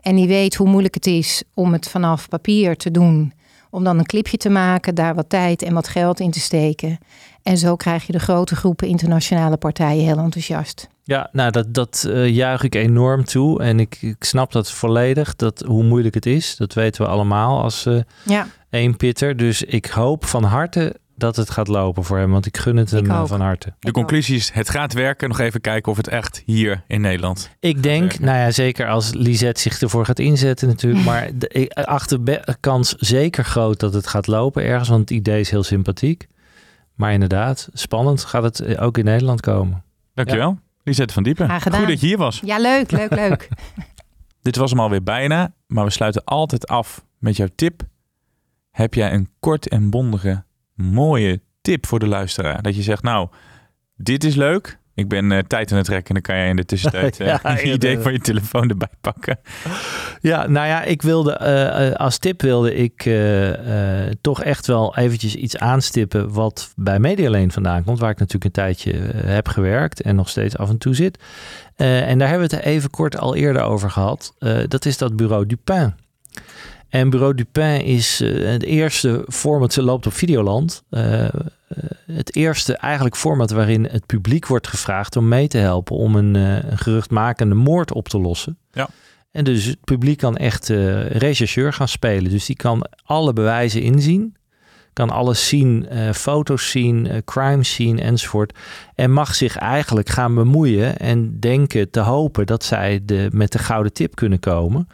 En 0.00 0.16
die 0.16 0.28
weet 0.28 0.54
hoe 0.54 0.68
moeilijk 0.68 0.94
het 0.94 1.06
is 1.06 1.42
om 1.54 1.72
het 1.72 1.88
vanaf 1.88 2.28
papier 2.28 2.76
te 2.76 2.90
doen. 2.90 3.32
Om 3.70 3.84
dan 3.84 3.98
een 3.98 4.06
clipje 4.06 4.36
te 4.36 4.48
maken, 4.48 4.94
daar 4.94 5.14
wat 5.14 5.28
tijd 5.28 5.62
en 5.62 5.74
wat 5.74 5.88
geld 5.88 6.20
in 6.20 6.30
te 6.30 6.40
steken. 6.40 6.98
En 7.42 7.58
zo 7.58 7.76
krijg 7.76 8.06
je 8.06 8.12
de 8.12 8.18
grote 8.18 8.56
groepen 8.56 8.88
internationale 8.88 9.56
partijen 9.56 10.04
heel 10.04 10.18
enthousiast. 10.18 10.88
Ja, 11.04 11.28
nou 11.32 11.50
dat, 11.50 11.74
dat 11.74 12.06
eh, 12.08 12.28
juich 12.28 12.62
ik 12.62 12.74
enorm 12.74 13.24
toe. 13.24 13.62
En 13.62 13.80
ik, 13.80 13.98
ik 14.00 14.24
snap 14.24 14.52
dat 14.52 14.70
volledig, 14.70 15.36
dat, 15.36 15.64
hoe 15.66 15.84
moeilijk 15.84 16.14
het 16.14 16.26
is. 16.26 16.56
Dat 16.56 16.74
weten 16.74 17.02
we 17.02 17.08
allemaal 17.08 17.62
als 17.62 17.86
eh 17.86 17.98
Ja. 18.24 18.46
één 18.70 18.96
pitter. 18.96 19.36
Dus 19.36 19.62
ik 19.62 19.86
hoop 19.86 20.24
van 20.24 20.44
harte 20.44 20.94
dat 21.18 21.36
het 21.36 21.50
gaat 21.50 21.68
lopen 21.68 22.04
voor 22.04 22.18
hem. 22.18 22.30
Want 22.30 22.46
ik 22.46 22.56
gun 22.56 22.76
het 22.76 22.90
hem 22.90 23.04
Ik 23.04 23.10
eh, 23.10 23.20
ook. 23.20 23.26
van 23.28 23.40
harte. 23.40 23.72
De 23.78 23.90
conclusie 23.90 24.36
is, 24.36 24.50
het 24.50 24.70
gaat 24.70 24.92
werken. 24.92 25.28
Nog 25.28 25.38
even 25.38 25.60
kijken 25.60 25.90
of 25.92 25.96
het 25.96 26.08
echt 26.08 26.42
hier 26.44 26.82
in 26.86 27.00
Nederland... 27.00 27.50
Ik 27.60 27.82
denk, 27.82 28.00
werken. 28.02 28.24
nou 28.24 28.38
ja, 28.38 28.50
zeker 28.50 28.88
als 28.88 29.12
Lisette 29.14 29.60
zich 29.60 29.80
ervoor 29.80 30.04
gaat 30.04 30.18
inzetten 30.18 30.68
natuurlijk. 30.68 31.04
Maar 31.04 31.30
de, 31.34 31.48
ik 31.48 31.72
achter 31.72 32.22
be- 32.22 32.56
kans 32.60 32.94
zeker 32.94 33.44
groot 33.44 33.80
dat 33.80 33.94
het 33.94 34.06
gaat 34.06 34.26
lopen 34.26 34.62
ergens. 34.64 34.88
Want 34.88 35.00
het 35.00 35.10
idee 35.10 35.40
is 35.40 35.50
heel 35.50 35.62
sympathiek. 35.62 36.26
Maar 36.94 37.12
inderdaad, 37.12 37.68
spannend 37.72 38.24
gaat 38.24 38.42
het 38.42 38.60
eh, 38.60 38.82
ook 38.82 38.98
in 38.98 39.04
Nederland 39.04 39.40
komen. 39.40 39.82
Dankjewel. 40.14 40.58
Lisette 40.82 41.14
van 41.14 41.22
Diepen. 41.22 41.44
Graag 41.46 41.62
gedaan. 41.62 41.80
Goed 41.80 41.88
dat 41.88 42.00
je 42.00 42.06
hier 42.06 42.16
was. 42.18 42.40
Ja, 42.44 42.58
leuk, 42.58 42.90
leuk, 42.90 43.14
leuk. 43.14 43.48
Dit 44.42 44.56
was 44.56 44.70
hem 44.70 44.80
alweer 44.80 45.02
bijna, 45.02 45.52
maar 45.66 45.84
we 45.84 45.90
sluiten 45.90 46.24
altijd 46.24 46.66
af 46.66 47.04
met 47.18 47.36
jouw 47.36 47.48
tip. 47.54 47.82
Heb 48.70 48.94
jij 48.94 49.12
een 49.12 49.28
kort 49.40 49.68
en 49.68 49.90
bondige, 49.90 50.44
mooie 50.78 51.40
tip 51.60 51.86
voor 51.86 51.98
de 51.98 52.06
luisteraar? 52.06 52.62
Dat 52.62 52.76
je 52.76 52.82
zegt, 52.82 53.02
nou, 53.02 53.28
dit 53.96 54.24
is 54.24 54.34
leuk. 54.34 54.78
Ik 54.94 55.08
ben 55.08 55.32
eh, 55.32 55.38
tijd 55.38 55.70
aan 55.70 55.76
het 55.76 55.86
trekken 55.86 56.14
en 56.14 56.22
dan 56.22 56.22
kan 56.22 56.36
jij 56.36 56.48
in 56.48 56.56
de 56.56 56.64
tussentijd 56.64 57.18
eh, 57.20 57.26
Ja, 57.26 57.40
een 57.42 57.68
idee 57.68 57.98
van 57.98 58.12
je 58.12 58.18
telefoon 58.18 58.68
erbij 58.68 58.88
pakken. 59.00 59.38
Ja, 60.20 60.46
nou 60.46 60.66
ja, 60.66 60.82
ik 60.82 61.02
wilde 61.02 61.32
eh, 61.32 61.94
als 61.94 62.18
tip 62.18 62.42
wilde 62.42 62.74
ik 62.74 63.10
toch 64.20 64.42
echt 64.42 64.66
wel 64.66 64.96
eventjes 64.96 65.34
iets 65.34 65.58
aanstippen 65.58 66.32
wat 66.32 66.72
bij 66.76 66.98
Medialane 66.98 67.50
vandaan 67.50 67.84
komt, 67.84 67.98
waar 67.98 68.10
ik 68.10 68.18
natuurlijk 68.18 68.44
een 68.44 68.62
tijdje 68.62 68.92
heb 69.26 69.48
gewerkt 69.48 70.00
en 70.00 70.16
nog 70.16 70.28
steeds 70.28 70.56
af 70.56 70.68
en 70.68 70.78
toe 70.78 70.94
zit. 70.94 71.18
En 71.78 72.18
daar 72.18 72.28
hebben 72.28 72.48
we 72.48 72.56
het 72.56 72.64
even 72.64 72.90
kort 72.90 73.18
al 73.18 73.34
eerder 73.34 73.62
over 73.62 73.90
gehad. 73.90 74.34
Eh, 74.38 74.58
dat 74.68 74.84
is 74.84 74.98
dat 74.98 75.16
bureau 75.16 75.46
Dupin. 75.46 75.94
En 76.88 77.10
Bureau 77.10 77.34
Dupin 77.34 77.84
is 77.84 78.20
eh, 78.20 78.44
het 78.44 78.62
eerste 78.62 79.24
format, 79.28 79.72
ze 79.72 79.82
loopt 79.82 80.06
op 80.06 80.12
Videoland. 80.12 80.82
Eh, 80.90 81.24
eh, 81.24 81.30
het 82.06 82.36
eerste 82.36 82.76
eigenlijk 82.76 83.16
format 83.16 83.50
waarin 83.50 83.84
het 83.90 84.06
publiek 84.06 84.46
wordt 84.46 84.66
gevraagd 84.66 85.16
om 85.16 85.28
mee 85.28 85.48
te 85.48 85.58
helpen 85.58 85.96
om 85.96 86.16
een, 86.16 86.34
een 86.34 86.78
geruchtmakende 86.78 87.54
moord 87.54 87.92
op 87.92 88.08
te 88.08 88.18
lossen. 88.18 88.58
Ja. 88.72 88.88
En 89.30 89.44
dus 89.44 89.64
het 89.64 89.84
publiek 89.84 90.18
kan 90.18 90.36
echt 90.36 90.68
rechercheur 91.08 91.72
gaan 91.72 91.88
spelen. 91.88 92.30
Dus 92.30 92.46
die 92.46 92.56
kan 92.56 92.86
alle 93.04 93.32
bewijzen 93.32 93.82
inzien. 93.82 94.36
Kan 94.92 95.10
alles 95.10 95.48
zien, 95.48 95.88
foto's 96.14 96.70
zien, 96.70 97.22
crime 97.24 97.62
zien 97.62 97.98
enzovoort. 97.98 98.58
En 98.94 99.12
mag 99.12 99.34
zich 99.34 99.56
eigenlijk 99.56 100.08
gaan 100.08 100.34
bemoeien 100.34 100.98
en 100.98 101.40
denken 101.40 101.90
te 101.90 102.00
hopen 102.00 102.46
dat 102.46 102.64
zij 102.64 103.00
de, 103.04 103.28
met 103.32 103.52
de 103.52 103.58
gouden 103.58 103.92
tip 103.92 104.14
kunnen 104.14 104.40
komen. 104.40 104.88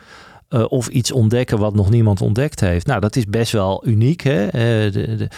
Eh, 0.54 0.64
of 0.68 0.88
iets 0.88 1.12
ontdekken 1.12 1.58
wat 1.58 1.74
nog 1.74 1.90
niemand 1.90 2.20
ontdekt 2.20 2.60
heeft. 2.60 2.86
Nou, 2.86 3.00
dat 3.00 3.16
is 3.16 3.26
best 3.26 3.52
wel 3.52 3.86
uniek. 3.86 4.20
Hè? 4.20 4.46
Eh, 4.46 4.92
de, 4.92 5.16
de, 5.16 5.28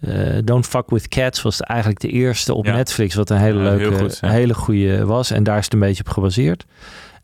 eh, 0.00 0.38
Don't 0.44 0.66
Fuck 0.66 0.90
With 0.90 1.08
Cats 1.08 1.42
was 1.42 1.60
eigenlijk 1.60 2.00
de 2.00 2.08
eerste 2.08 2.54
op 2.54 2.64
Ja. 2.64 2.74
Netflix. 2.74 3.14
Wat 3.14 3.30
een 3.30 3.36
hele 3.38 3.58
leuke, 3.58 3.98
goed, 3.98 4.18
ja. 4.20 4.28
hele 4.28 4.54
goede 4.54 5.04
was. 5.04 5.30
En 5.30 5.42
daar 5.42 5.58
is 5.58 5.64
het 5.64 5.72
een 5.72 5.78
beetje 5.78 6.04
op 6.06 6.10
gebaseerd. 6.10 6.64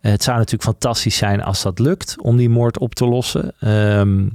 Het 0.00 0.22
zou 0.22 0.36
natuurlijk 0.36 0.64
fantastisch 0.64 1.16
zijn 1.16 1.42
als 1.42 1.62
dat 1.62 1.78
lukt 1.78 2.16
om 2.20 2.36
die 2.36 2.48
moord 2.48 2.78
op 2.78 2.94
te 2.94 3.06
lossen. 3.06 3.52
Ehm, 3.60 4.26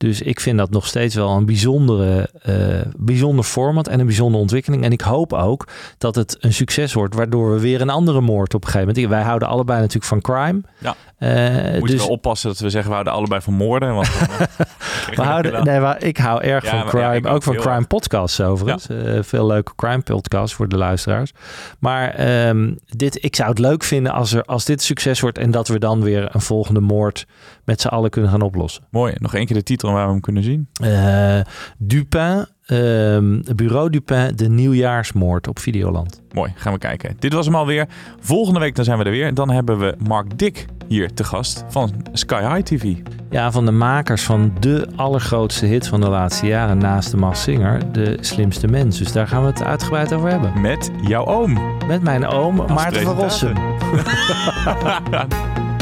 Dus 0.00 0.22
ik 0.22 0.40
vind 0.40 0.58
dat 0.58 0.70
nog 0.70 0.86
steeds 0.86 1.14
wel 1.14 1.30
een 1.30 1.46
bijzondere, 1.46 2.30
uh, 2.48 2.80
bijzonder 2.96 3.44
format 3.44 3.88
en 3.88 4.00
een 4.00 4.06
bijzondere 4.06 4.42
ontwikkeling. 4.42 4.84
En 4.84 4.92
ik 4.92 5.00
hoop 5.00 5.32
ook 5.32 5.68
dat 5.98 6.14
het 6.14 6.36
een 6.40 6.52
succes 6.52 6.92
wordt, 6.92 7.14
waardoor 7.14 7.52
we 7.52 7.60
weer 7.60 7.80
een 7.80 7.90
andere 7.90 8.20
moord 8.20 8.54
op 8.54 8.64
een 8.64 8.70
gegeven 8.70 8.94
moment. 8.94 9.12
Wij 9.12 9.22
houden 9.22 9.48
allebei 9.48 9.78
natuurlijk 9.80 10.06
van 10.06 10.20
crime. 10.20 10.60
Ja. 10.78 10.94
Uh, 11.18 11.78
Moeten 11.78 11.96
dus... 11.96 12.06
we 12.06 12.12
oppassen 12.12 12.48
dat 12.48 12.58
we 12.58 12.70
zeggen 12.70 12.88
we 12.88 12.94
houden 12.94 13.12
allebei 13.12 13.40
van 13.40 13.54
moorden. 13.54 13.94
Want 13.94 14.08
we 15.16 15.22
houden, 15.22 15.64
nee, 15.64 15.80
maar 15.80 16.02
ik 16.02 16.16
hou 16.16 16.42
erg 16.42 16.66
van 16.66 16.84
crime, 16.84 17.28
ook, 17.28 17.42
van 17.42 17.56
crime 17.56 17.86
podcasts 17.86 18.40
overigens. 18.40 18.86
Ja. 18.88 19.22
veel 19.22 19.46
leuke 19.46 19.72
crime 19.76 20.02
podcasts 20.02 20.54
voor 20.54 20.68
de 20.68 20.76
luisteraars. 20.76 21.32
Maar 21.78 22.28
um, 22.48 22.78
dit, 22.86 23.24
ik 23.24 23.36
zou 23.36 23.48
het 23.48 23.58
leuk 23.58 23.84
vinden 23.84 24.12
als, 24.12 24.32
er, 24.32 24.44
als 24.44 24.64
dit 24.64 24.82
succes 24.82 25.20
wordt 25.20 25.38
en 25.38 25.50
dat 25.50 25.68
we 25.68 25.78
dan 25.78 26.02
weer 26.02 26.34
een 26.34 26.40
volgende 26.40 26.80
moord 26.80 27.26
met 27.64 27.80
z'n 27.80 27.88
allen 27.88 28.10
kunnen 28.10 28.30
gaan 28.30 28.42
oplossen. 28.42 28.84
Mooi. 28.90 29.14
Nog 29.18 29.34
één 29.34 29.46
keer 29.46 29.56
de 29.56 29.62
titel 29.62 29.89
waar 29.92 30.06
we 30.06 30.12
hem 30.12 30.20
kunnen 30.20 30.42
zien. 30.42 30.68
Uh, 30.82 31.40
Dupin, 31.78 32.46
uh, 32.66 33.54
Bureau 33.54 33.90
Dupin, 33.90 34.32
de 34.36 34.48
nieuwjaarsmoord 34.48 35.48
op 35.48 35.58
Videoland. 35.58 36.22
Mooi, 36.32 36.52
gaan 36.54 36.72
we 36.72 36.78
kijken. 36.78 37.16
Dit 37.18 37.32
was 37.32 37.46
hem 37.46 37.54
alweer. 37.54 37.88
Volgende 38.20 38.60
week 38.60 38.74
dan 38.74 38.84
zijn 38.84 38.98
we 38.98 39.04
er 39.04 39.10
weer. 39.10 39.34
Dan 39.34 39.50
hebben 39.50 39.78
we 39.78 39.94
Mark 39.98 40.38
Dick 40.38 40.66
hier 40.88 41.14
te 41.14 41.24
gast 41.24 41.64
van 41.68 41.92
Sky 42.12 42.40
High 42.40 42.62
TV. 42.62 42.94
Ja, 43.30 43.52
van 43.52 43.64
de 43.64 43.70
makers 43.70 44.22
van 44.22 44.52
de 44.60 44.88
allergrootste 44.96 45.66
hit 45.66 45.88
van 45.88 46.00
de 46.00 46.08
laatste 46.08 46.46
jaren 46.46 46.78
naast 46.78 47.10
de 47.10 47.16
Mas 47.16 47.42
Singer, 47.42 47.92
De 47.92 48.16
Slimste 48.20 48.66
Mens. 48.66 48.98
Dus 48.98 49.12
daar 49.12 49.28
gaan 49.28 49.42
we 49.42 49.48
het 49.48 49.62
uitgebreid 49.62 50.12
over 50.12 50.30
hebben. 50.30 50.60
Met 50.60 50.90
jouw 51.02 51.26
oom. 51.26 51.58
Met 51.86 52.02
mijn 52.02 52.26
oom 52.26 52.56
Maarten 52.56 53.02
van 53.02 53.16
Rossum. 53.16 53.54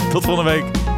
Tot 0.13 0.25
volgende 0.25 0.51
week. 0.51 0.98